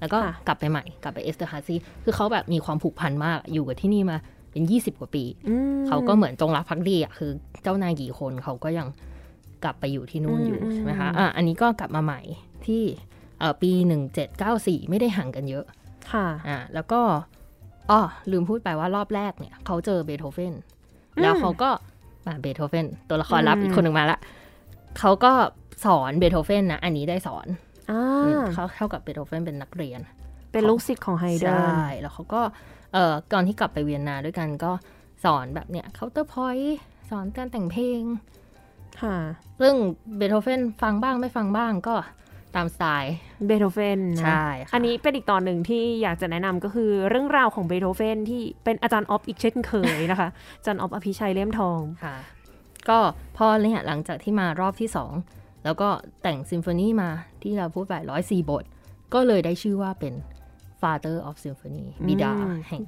[0.00, 4.16] แล้วก็ค่ะกลับไปใหม่กลับไปเอสเตอร์ฮาซีคือเขาแบบมีความผูกพันมากอยู่กับที่นี่มา
[4.50, 7.30] เป็น 20 กว่าปีอืมเขาก็เหมือนจงรักภักดีอะคือ
[7.62, 8.88] เจ้านายกี่คนเขาก็ยัง
[9.64, 12.20] กลับไปอยู่ที่นู่นอยู่อืมใช่ไหมคะอะอันนี้ก็กลับมาใหม่
[12.66, 12.82] ที่
[13.38, 13.70] เอ่อปี
[14.30, 15.64] 1794 ไม่ได้ห่างกันเยอะ
[16.12, 17.00] ค่ะอะแล้วก็
[17.90, 20.54] อ๋อลืมพูดไปว่ารอบแรกเนี่ย เขาเจอเบโธเฟน
[21.20, 21.70] แล้วเขาก็
[22.26, 24.18] อะเบโธเฟนตัวละครลับอืมอีกคนหนึ่งมาละ
[24.98, 25.32] เขาก็
[25.84, 27.46] สอนเบโธเฟนนะ อันนี้ได้สอน
[27.90, 30.00] อ่าอืมเขาเท่ากับเบโธเฟนเป็นนักเรียน
[30.52, 32.42] เป็นลูกศิษย์ของไฮเดนใช่แล้วเขาก็
[32.92, 34.72] เอ่อก่อนที่กลับไปเวียนนาด้วยกันก็
[35.24, 36.78] สอนแบบเนี้ย counterpoint
[37.10, 38.02] สอนการแต่งเพลง
[39.02, 39.16] ค่ะ
[39.60, 39.74] ซึ่ง
[40.16, 41.94] เบโธเฟนฟังบ้างไม่ฟังบ้างก็
[42.56, 43.14] ตามสไตล์
[43.46, 50.28] เบโธเฟนนะใช่ค่ะอันนี้เป็นอีกตอนหนึ่งที่อยากจะแนะนำก็คือเรื่องราวของเบโธเฟนที่เป็นอาจารย์ออฟอีกเช่นเคยนะคะ
[50.58, 52.16] อาจารย์ออฟอภิชัยเลี่ยมทองค่ะ
[52.88, 52.98] ก็
[53.36, 55.12] พอเนี่ยหลังจากที่มารอบที่สอง
[55.64, 55.88] แล้วก็
[56.22, 57.10] แต่งซิมโฟนีมา
[57.42, 58.64] ที่เราพูดไปร้อยสี่บท
[59.14, 60.14] ก็เลยได้ชื่อว่าเป็น
[60.80, 62.82] Father of Symphony บิดาอืมแห่ง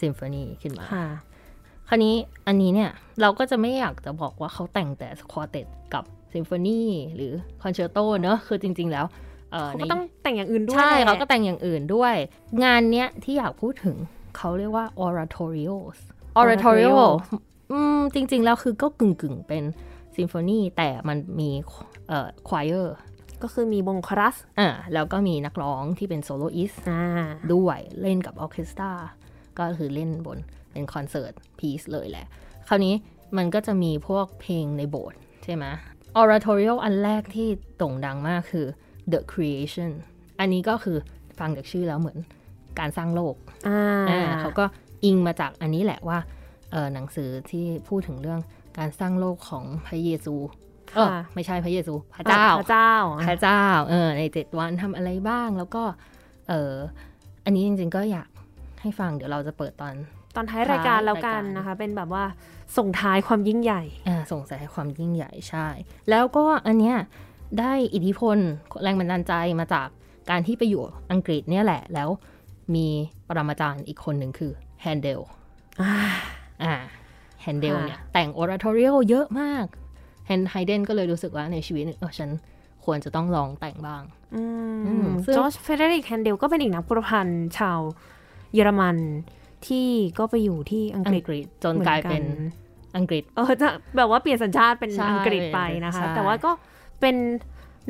[0.00, 1.06] ซิมโฟนีขึ้นมาค่ะ
[1.88, 2.14] คราวนี้
[2.46, 2.90] อันนี้เนี่ย
[3.20, 6.04] เราก็จะไม่อยากจะบอกว่าเขาแต่งแต่ quartetกับ
[6.34, 6.82] ซิมโฟนี
[7.14, 9.06] หรือคอนแชร์โตเนอะคือจริง ๆ แล้ว
[9.52, 12.14] เออไฮเดนก็ต้องแต่งอย่างอื่นด้วย ใช่แหละเขาก็แต่งอย่างอื่นด้วย
[12.64, 13.96] งานเนี้ยที่อยากพูดถึง
[14.36, 15.98] เขาเรียกว่า oratorios
[16.40, 16.96] oratorio
[17.72, 19.64] อืมจริง ๆ แล้วคือก็กึ่ง ๆ เป็น
[20.16, 21.50] ซิมโฟนีแต่มันมี
[22.08, 22.96] เอ่อ choir
[23.42, 27.02] ก็คือมีวงครัสอ่าแล้วก็มีนักร้องที่เป็น soloist อ่า
[27.54, 28.90] ด้วยเล่นกับออร์เคสตรา
[29.58, 30.38] ก็คือเล่นบน
[30.72, 32.26] เป็นคอนเสิร์ตพีซเลยแหละ
[32.68, 32.94] คราวนี้
[33.36, 35.64] มันก็จะมีพวกเพลงในโบสถ์ใช่ไหม
[36.20, 38.66] oratorio อันแรกที่โด่งดังมากคือ
[39.12, 39.90] the creation
[40.40, 40.98] อันนี้ก็คือ
[41.38, 42.18] ฟังจากชื่อแล้วเหมือน
[42.78, 43.34] การสร้างโลก
[43.68, 44.64] อ่าอ่าเขาก็
[45.04, 46.18] อิงมาจากอันนี้แหละว่า
[46.70, 48.40] เออหนังสือที่พูดถึงเรื่อง
[48.78, 50.34] การสร้างโลกของพระเยซู
[50.94, 52.92] เออค่ะไม่ใช่พระเยซู พระเจ้า พระเจ้า
[53.28, 55.82] พระเจ้า เออ ในเจ็ดวันทำอะไรบ้าง แล้วก็
[56.48, 56.72] เออ
[57.44, 58.28] อันนี้จริงๆก็อยาก
[58.80, 59.94] ให้ฟัง เดี๋ยวเราจะเปิดตอน
[60.36, 62.24] ตอนท้ายรายการแล้วกันรายการนะคะ เป็นแบบว่า
[62.78, 65.66] ส่งท้ายความยิ่งใหญ่อ่าส่งท้ายความยิ่งใหญ่ใช่
[66.10, 66.96] แล้วก็อันเนี้ย
[67.60, 68.38] ได้อิทธิพล
[68.82, 69.88] แรงบันดาลใจมาจาก
[70.30, 72.08] การที่ไปอยู่อังกฤษเนี่ยแหละ แล้ว
[72.74, 72.86] มี
[73.28, 74.52] ปรมาจารย์อีกคนหนึ่งคือ
[74.82, 75.20] แฮนเดล
[75.80, 75.92] อ่า
[76.62, 76.74] อ่า
[77.42, 79.66] แฮนเดลค่ะเนี่ยแต่งโอรา t o เรียลเยอะมาก
[80.26, 82.30] แฮนไฮเดนก็เลยรู้สึกว่าในชีวิตเนี่ยเออฉัน
[82.84, 84.02] ควรจะต้องลองแต่งบ้าง
[84.34, 84.42] อื
[84.86, 87.80] อืมมซึ่งจอร์จเฟเดริกแฮนเดลก็เป็นอีกนักประพันธ์ชาว
[88.54, 88.96] เยอรมัน
[89.66, 92.46] ที่ก็ไปอยู่ที่อังอักงฤษกฤษจนกลายเป็นหมื
[92.94, 96.50] อกัอังกฤษ เออจะแบบว่าเปลี่ยนสัญชาติเป็นใช่อังกฤษไปนะคะใช่แต่ว่าก็
[97.00, 97.16] เป็น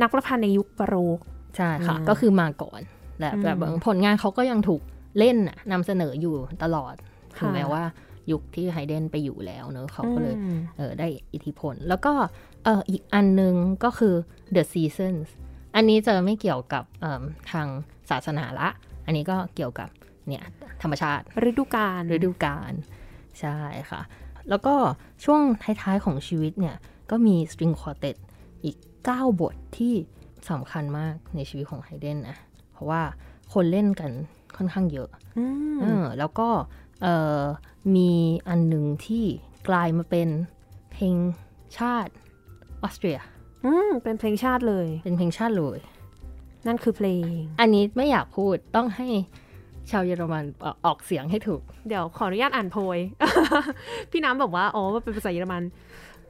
[0.03, 1.18] นักประพันธ์ในยุคบาโรก
[1.57, 2.80] ใช่ค่ะอืมก็คือมาก่อน
[3.20, 4.82] และอืมแบบผลงานเขาก็ยังถูก
[5.18, 6.94] เล่นน่ะนำเสนออยู่ตลอด
[7.38, 7.82] ถึงค่ะแม้ว่า
[8.30, 12.12] ยุคที่ไฮเดนไปอยู่แล้วเนอะเขาก็เลยอืมเออได้อิทธิพล แล้วก็
[12.64, 14.14] เอออีกอันหนึงก็คือ
[14.55, 15.28] The Seasons
[15.76, 17.66] อันนี้จะไม่เกี่ยวกับเอิ่มทาง
[18.11, 18.68] ศาสนาละ
[19.07, 19.88] อันนี้ก็เกี่ยวกับ
[20.28, 20.44] เนี่ย
[20.82, 22.72] ธรรมชาติฤดูกาลฤดูกาล
[23.40, 23.57] ใช่
[23.90, 24.00] ค่ะ
[24.49, 24.74] แล้วก็
[25.24, 26.76] ช่วงท้ายๆของชีวิตเนี่ย
[27.11, 28.16] ก็มีสตริงควอเต็ต
[28.64, 28.76] อีก
[29.09, 29.95] 9 บทที่
[30.51, 32.36] สำคัญมากในชีวิตของไฮเดนนะ
[32.72, 33.03] เพราะราะว่า
[33.53, 34.11] คนเล่นกัน
[34.57, 36.49] ค่อนข้างเยอะอืมเออแล้วก็
[37.03, 37.43] เอ่อ
[37.97, 38.11] มี
[38.49, 39.24] อันหนึ่งที่
[39.68, 40.28] กลายมาเป็น
[40.93, 41.16] เพลง
[41.78, 42.12] ชาติ
[42.82, 43.18] ออสเตรีย
[43.64, 45.78] อืมเป็นเพลงชาติเลย เป็นเพลงชาติเลย
[46.66, 49.09] นั่นคือเพลง อันนี้ไม่อยากพูดต้องให้
[49.90, 52.98] ชาวเยอรมันเอ่อออกเสียงให้ถูก เดี๋ยวขออนุญาตอ่านโพย
[54.10, 55.62] พี่น้ำบอกว่า อ๋อมันเป็นภาษาเยอรมัน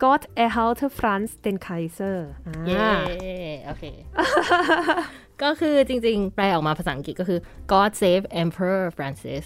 [0.03, 2.88] Gott erhalte Franz den Kaiser อ่าเย้
[3.66, 3.84] โอเค
[5.42, 7.38] ก็คือจริงๆ แปลออกมาภาษาอังกฤษก็คือ
[7.72, 9.44] God save Emperor Francis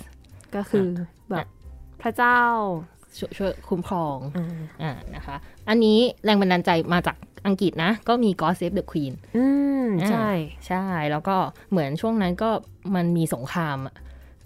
[0.56, 0.88] ก็คือ
[1.30, 1.46] แบบ
[2.02, 2.40] พระเจ้า
[3.18, 4.46] ช่วยช่วยคุ้มครองอ่า
[4.82, 5.36] อ่านะคะ
[5.68, 9.44] อันนี้แรงบันดาลใจมาจากอังกฤษนะ ก็มี God save the Queen อื
[9.84, 10.30] มอ่าใช่
[10.68, 11.36] ใช่ แล้วก็
[11.70, 12.50] เหมือนช่วงนั้นก็
[12.94, 13.94] มันมีสงครามอะ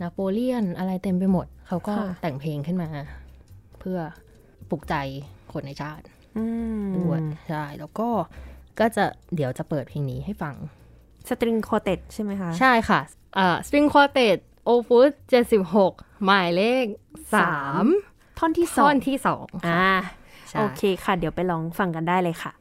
[0.00, 2.88] นโปเลียนอะไรเต็มไปหมด เขาก็แต่งเพลงขึ้นมา
[3.80, 3.98] เพื่อ
[4.70, 4.94] ปลุกใจ
[5.52, 6.04] คนในชาติ
[6.38, 6.44] อื
[6.82, 8.08] มด้วยใช่ แล้วก็
[8.78, 9.04] ก็จะ
[9.34, 10.54] เดี๋ยวจะเปิดเพลงนี้ให้ฟัง
[11.28, 13.00] สตริงคอเต็ใช่ไหมคะ ใช่ค่ะ
[13.38, 15.10] อ่า String Quartet Opus
[15.68, 16.84] 76หมายเลข
[17.50, 18.09] 3
[18.40, 19.92] ท่อนที่สอท่องนที่2ค่ะอ่า
[20.48, 22.52] ใช่โอเคค่ะ เดี๋ยวไปลองฟังกันได้เลยค่ะ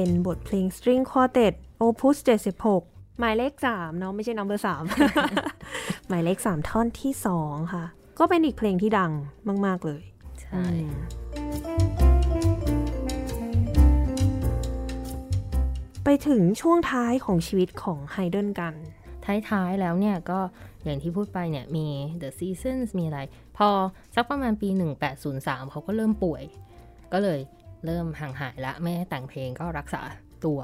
[0.00, 2.16] เป็นบทเพลง String Quartet Opus
[2.68, 4.58] 76 หมายเลข 3 เนาะไม่ใช่ number
[5.26, 7.84] 3หมายเลข 3 ท่อนที่ 2 ค่ะ
[8.18, 9.12] ก็เป็นอีกเพลงที่ดัง
[9.66, 10.02] มาก ๆ เลย
[10.42, 10.66] ใช่
[16.04, 18.74] ไปถึงช่วงท้ายของชีวิตของไฮเดนกัน
[19.50, 20.40] ท้ายๆแล้วเนี่ยก็
[20.84, 21.86] อย่างที่พูดไปเนี่ยมี
[22.22, 23.20] The Seasons มีอะไร
[23.56, 23.68] พอ
[24.14, 24.68] สักประมาณปี
[25.20, 26.42] 1803 เขาก็เริ่มป่วย
[27.14, 27.40] ก็เลย
[27.84, 30.02] เริ่มห่างหายละไม่ได้แต่งเพลงก็รักษา
[30.44, 30.60] ตัว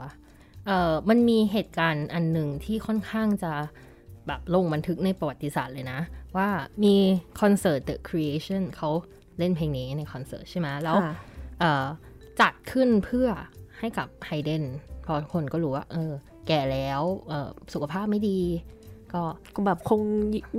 [0.67, 3.53] เอ่อมันมีเหตุการณ์อันหนึ่งที่ค่อนข้างจะ
[4.27, 6.01] แบบลงบันทึกในประวัติศาสตร์เลยนะ
[6.37, 6.49] ว่า
[6.85, 6.95] มี
[7.41, 8.91] คอนเสิร์ต The Creation เขา
[9.39, 11.15] เล่นเพลงนี้ในคอนเสิร์ตใช่ไหมแล้วค่ะ
[11.61, 11.87] เอ่อ
[12.41, 13.29] จัดขึ้นเพื่อ
[13.79, 14.65] ให้กับไฮเดน
[15.03, 16.12] เพราะคนก็รู้ว่า เออ
[16.49, 18.41] แก่แล้วเอ่อสุขภาพไม่ดี
[19.12, 19.23] ก็
[19.55, 20.01] ก็แบบคง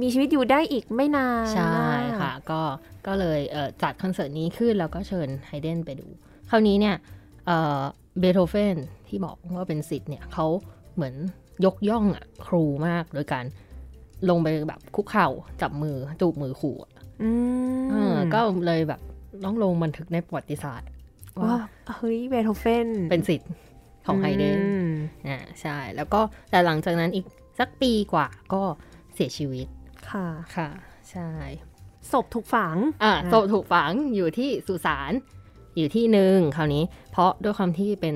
[0.01, 2.61] มีชีวิตอยู่ได้อีกไม่นาน ใช่มากค่ะ ก็
[3.07, 6.07] ก็เลยเอ่อจัดคอนเสิร์ตนี้ขึ้นแล้วก็เชิญไฮเดนไปดู
[6.49, 6.95] คราวนี้เนี่ย
[7.45, 7.81] เอ่อ
[8.19, 8.75] เบโธเฟน
[9.07, 10.47] ที่บอกว่าเป็นสิทธิ์เนี่ยเขา
[10.95, 11.15] เหมือน
[11.65, 13.45] ยกย่องอะครูมากโดยการ
[14.29, 15.27] ลงไปแบบคุกเข่า
[15.61, 16.91] จับมือจูบมือขู่อะ
[17.23, 17.31] อื
[17.83, 19.01] มเออก็เลยแบบ
[19.45, 20.87] ต้องลงบันทึกในประวัติศาสตร์
[21.41, 23.51] ว่าว่าเฮ้ยเบโธเฟนเป็นสิทธิ์
[24.05, 24.89] ของไฮเดนอืม
[25.27, 26.19] อ่าใช่ แล้วก็
[26.49, 27.25] แต่หลังจากนั้นอีก
[27.59, 28.61] สักปีกว่าก็
[29.13, 29.67] เสียชีวิต
[30.09, 30.69] ค่ะค่ะ
[31.11, 31.29] ใช่
[32.11, 35.11] ศพถูกฝัง อ่าอ่าศพถูกฝังอยู่ที่สุสาน
[35.77, 38.15] อยู่ที่หนึ่งคราวนี้ เพราะด้วยความที่เป็น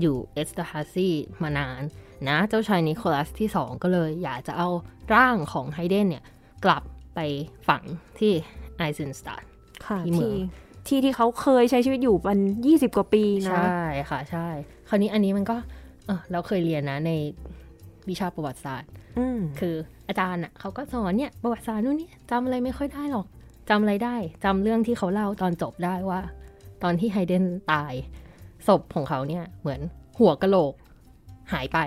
[0.00, 1.08] อยู่เอสตาฮาซี
[1.42, 1.82] มานาน
[2.28, 4.68] นะเจ้าชายนิโคลัสที่สองก็เลยอยากจะเอา
[5.14, 6.24] ร่างของไฮเดนเนี่ย
[6.64, 6.82] กลับ
[7.14, 7.20] ไป
[7.68, 7.82] ฝัง
[8.18, 8.32] ที่
[8.76, 9.46] ไอเซนสตาร์
[9.86, 10.38] ค่ะที่เมืที่อง
[10.86, 14.48] ที่ที่เขาเคยใช้ชีวิตอยู่มันยี่สิบกว่าปีนะ ใช่ค่ะ ใช่
[14.88, 15.56] คราวนี้อันนี้มันก็
[16.06, 17.12] เออเราเคยเรียนนะใน
[18.08, 19.74] วิชาประวัติศาสตร์อืมคือ
[20.08, 23.26] อาจารย์อะเขาก็สอนเนี่ยประวัติศาสตร์นู่นนี่จำอะไรไม่ค่อยได้หรอก
[23.70, 26.20] จำอะไรได้จำเรื่องที่เขาเล่าตอนจบได้ว่า
[26.82, 27.92] ตอนที่ไฮเดนตาย
[28.66, 29.80] ศพของเขาเนี่ย เหมือน
[30.18, 30.74] หัวกะโหลก
[31.52, 31.78] หายไป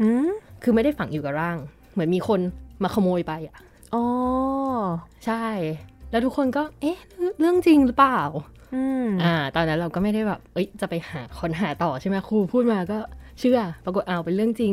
[0.00, 0.28] หืม
[0.62, 1.56] คือไม่ได้ฝังอยู่กับร่าง
[1.92, 2.40] เหมือนมีคน
[2.82, 3.56] มาขโมยไปอะ
[3.94, 4.04] อ๋อ
[5.26, 5.46] ใช่
[6.10, 6.98] แล้วทุกคนก็ เอ๊ะ
[7.38, 8.20] เรื่องจริงหรือเปล่า
[8.74, 12.98] อืมอ่า ตอนนั้นเราก็ไม่ได้แบบ เอ้ย จะไปหาคนหาต่อใช่ไหมครูพูดมาก็
[13.40, 14.72] เชื่อ ปรากฏอ้าวเป็นเรื่องจริง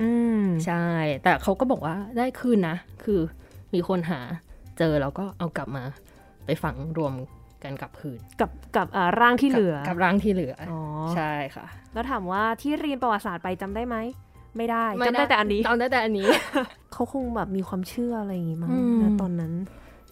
[0.00, 0.84] อืม ใช่
[1.22, 3.20] แต่เขาก็บอกว่าได้คืนนะ คือ
[3.74, 4.20] มีคนหา
[4.78, 5.84] เจอแล้วก็เอากลับมา
[6.46, 7.12] ไปฝังรวม
[7.66, 10.80] กันกับคืนกับกับอ่าร่างที่เหลือกับกับร่างที่เหลือออ๋อ
[11.14, 13.96] ใช่ค่ะ แล้วถามว่าที่เรียนประวัติศาสตร์ไปจำได้ไหม
[14.56, 16.28] ไม่ได้จำได้แต่อันนี้จำได้แต่อันนี้
[16.92, 19.52] เขาคงแบบมีความเชื่ออะไรอย่างงี้มั้งอืมนะตอนนั้น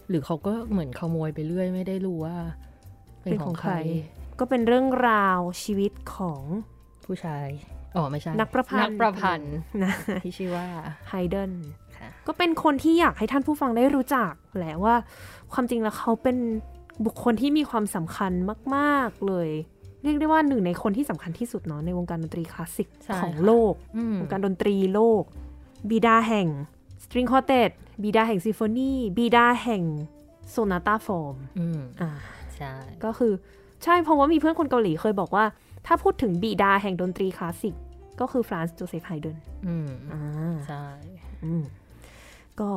[0.09, 2.37] หรือเขาก็เหมือนขโมยไปเรื่อยไม่ได้รู้ว่า
[3.21, 3.77] เป็นเป็นขขอองงใคใครร
[4.39, 6.41] ก็เป็นเรื่องราวชีวิตของ
[7.05, 7.47] ผู้ชาย
[7.95, 9.93] อ๋อไม่ใช่ นักประพันธ์นักประพันธ์นะ
[10.23, 10.67] ที่ชื่อว่า
[11.09, 11.51] ไฮเดน
[11.97, 14.95] ค่ะก็เป็นคนที่อยากให้ท่านผู้ฟังได้รู้จักแหละว่า
[15.53, 16.37] ความจริงแล้วเขาเป็น
[17.05, 18.31] บุคคลที่มีความสำคัญ
[18.75, 19.49] มาก ๆ เลย
[20.03, 25.23] เรียกได้ว่าหนึ่งในคนที่สำคัญที่สุดเนาะในวงการดนตรีคลาสสิกใช่ของค่ะโลกอืมวงการดนตรีโลก
[25.89, 26.47] บิดาแห่ง
[27.03, 27.71] สตริงคอ r เต t
[28.03, 29.83] บิดาแห่งซิมโฟนีบิดาแห่ง
[30.49, 32.11] sonata form อืมอ่า
[32.55, 32.73] ใช่
[33.03, 33.33] ก็คือ
[33.83, 35.45] ใช่เพราะว่ามีเพื่อนคนเกาหลีเคยบอกว่า
[35.85, 37.75] ถ้าพูดถึงบิดาแห่งดนตรีคลาสสิก
[38.19, 39.37] ก็คือฟรานซ์โจเซฟไฮเดน
[39.67, 40.21] อืมอ่า
[40.67, 40.83] ใช่
[41.45, 41.63] อืม
[42.59, 42.69] ก็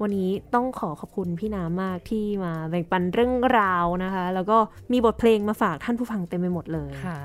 [0.00, 4.58] วันนี้ต้องขอขอบคุณพี่น้ำมากที่มาแบ่งปันเรื่องราวนะคะ แล้วก็
[4.92, 7.18] มีบทเพลงมาฝากท่านผู้ฟังเต็มไปหมดเลยค่ะ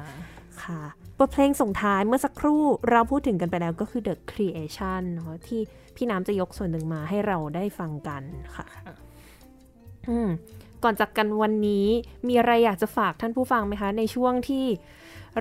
[0.64, 0.82] ค่ะ
[1.20, 5.62] บทเพลงส่งท้ายเมื่อสักครู่เราพูดถึงกันไปแล้วก็คือ The Creation เนาะที่
[5.96, 8.22] พี่น้ำจะยกส่วนหนึ่งมาให้เราได้ฟังกัน
[8.56, 8.96] ค่ะค่ะ
[10.10, 10.30] อืม
[10.84, 11.86] ก่อนจากกันวันนี้
[12.28, 14.66] มีอะไรอยากจะฝากท่านผู้ฟังไหมคะ ในช่วงที่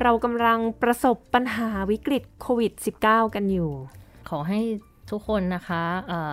[0.03, 2.73] เรากำลังประสบปัญหาวิกฤตโควิด
[3.05, 3.71] -19 กันอยู่
[4.29, 4.61] ขอให้
[5.11, 6.33] ทุกคนนะคะเอ่อ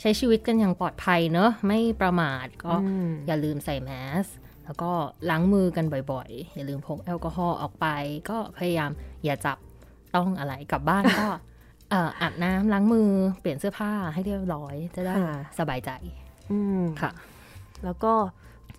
[0.00, 3.90] ใช้ชีวิตกันอย่างปลอดภัยเนอะไม่ประมาทก็อืมอย่าลืมใส่แม
[4.24, 4.26] ส
[4.64, 4.92] แล้วก็
[5.30, 7.86] ล้างมือกันบ่อยๆ อย่าลืมพกแอลกอฮอล์ออกไป
[8.30, 8.90] ก็พยายาม
[9.24, 9.58] อย่าจับ
[10.14, 11.28] ต้องอะไรกลับบ้านก็
[11.90, 15.90] เอ่ออาบน้ำล้างมือเปลี่ยนเสื้อผ้าให้เรียบร้อยจะได้ค่ะสบายใจ
[16.52, 17.10] อืมค่ะ
[17.84, 18.12] แล้วก็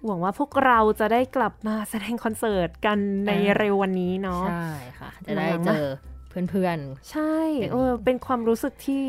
[0.05, 2.97] หวังว่าพวกเราจะได้กลับมาแสดงคอนเสิร์ตกัน
[3.27, 5.85] ในอ่าเร็ววันนี้เนาะใช่ค่ะ จะได้หลังๆเจอ
[6.29, 6.77] เพื่อน
[7.11, 9.03] ใช่เป็นเออเป็นความรู้สึกที่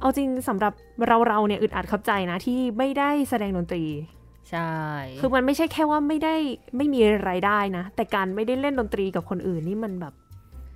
[0.00, 0.72] เอาจริงสำหรับ
[1.06, 4.72] เราเราเนี่ยอึดอัดเข้าใจนะที่ไม่ได้แสดงดนตรีๆใช่
[5.20, 6.34] คือมันไม่ใช่แค่ว่าไม่ได้
[6.76, 10.14] ไม่มีรายได้นะ แต่การไม่ได้เล่นดนตรีกับคนอื่นนี่มันแบบ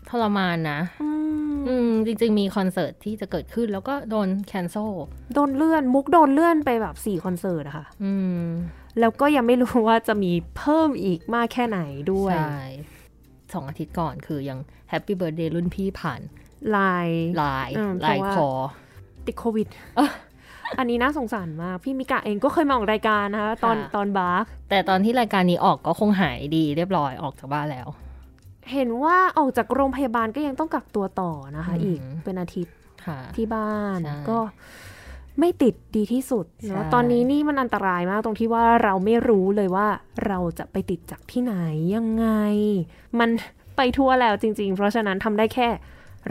[0.09, 1.09] ทรมานนะ อื
[1.53, 4.91] มอืมจริง ๆ มีคอนเสิร์ตที่จะเกิดขึ้นแล้วก็โดน cancel
[5.35, 8.45] โดนเลื่อนมุกโดนเลื่อนไปแบบสี่คอนเสิร์ตอะค่ะ อืม
[9.01, 11.81] แล้วก็ยังไม่รู้ว่าจะมีเพิ่มอีกมากแค่ไหน
[12.13, 12.61] ด้วยใช่
[13.53, 14.59] สองอาทิตย์ก่อนคือยัง
[14.91, 16.21] happy birthday รุ่นพี่ผ่าน
[16.77, 17.09] ลาย
[17.43, 18.49] ลายอืมลายเพราะว่าคอ
[19.27, 19.69] ติดโควิด
[20.79, 27.89] อันนี้น่าสงสารมาก พี่มิกาเองก็เคยมาออกรายการนะคะตอนค่ะตอนบาร์กแต่ตอนที่รายการนี้ออกก็คงหายดีเรียบร้อยออกจากบ้านแล้ว
[28.73, 34.39] เห็นว่าออกจากโรงพยาบาลก็ยังต้องกักตัวต่อนะคะอืมอีกเป็นอาทิตย์ค่ะที่บ้านใช่ก็
[35.41, 39.87] ไม่ติดดีที่สุดเนอะใช่ตอนนี้นี่มันอันตรายมากตรงที่ว่าเราไม่รู้เลยว่า
[40.27, 41.55] เราจะไปติดจากที่ไหน
[41.95, 42.27] ยังไง
[43.21, 43.31] มัน
[43.77, 45.69] ไปทั่วแล้วจริง ๆ เพราะฉะนั้นทำได้แค่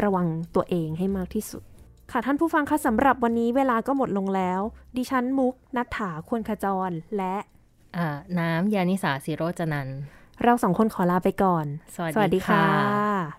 [0.04, 1.64] ระวังตัวเองให้มากที่สุด
[2.12, 4.62] ค่ะท่านผู้ฟังคะสำหรับวันนี้เวลาก็หมดลงแล้ว
[4.98, 7.36] ดิฉันมุกนัฐถาควรขจรและ
[7.98, 8.08] อ่า
[8.40, 10.00] น้ำยานิสาสิโรจนันท์
[10.44, 13.39] เราสองคนขอลาไปก่อน สวัสสวัสดีดีค่ะ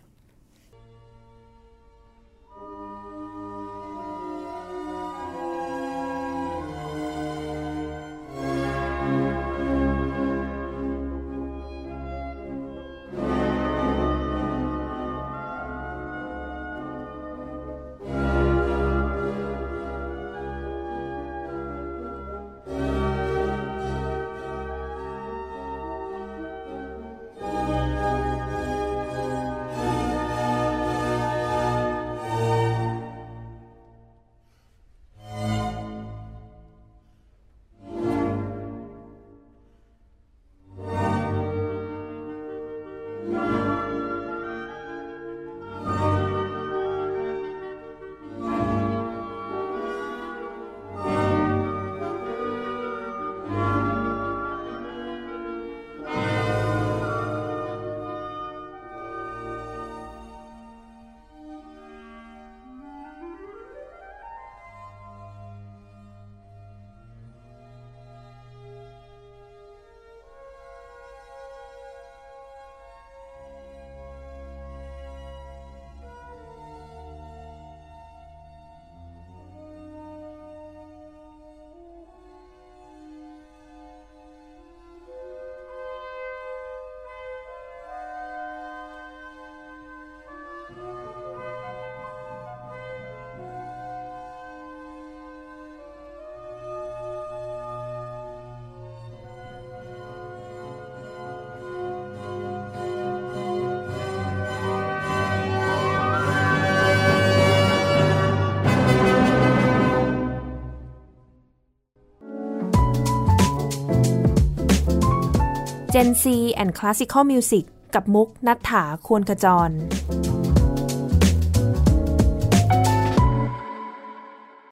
[116.02, 116.26] Gen C
[116.60, 119.70] and Classical Music กับมุกนัฐถาควรขจร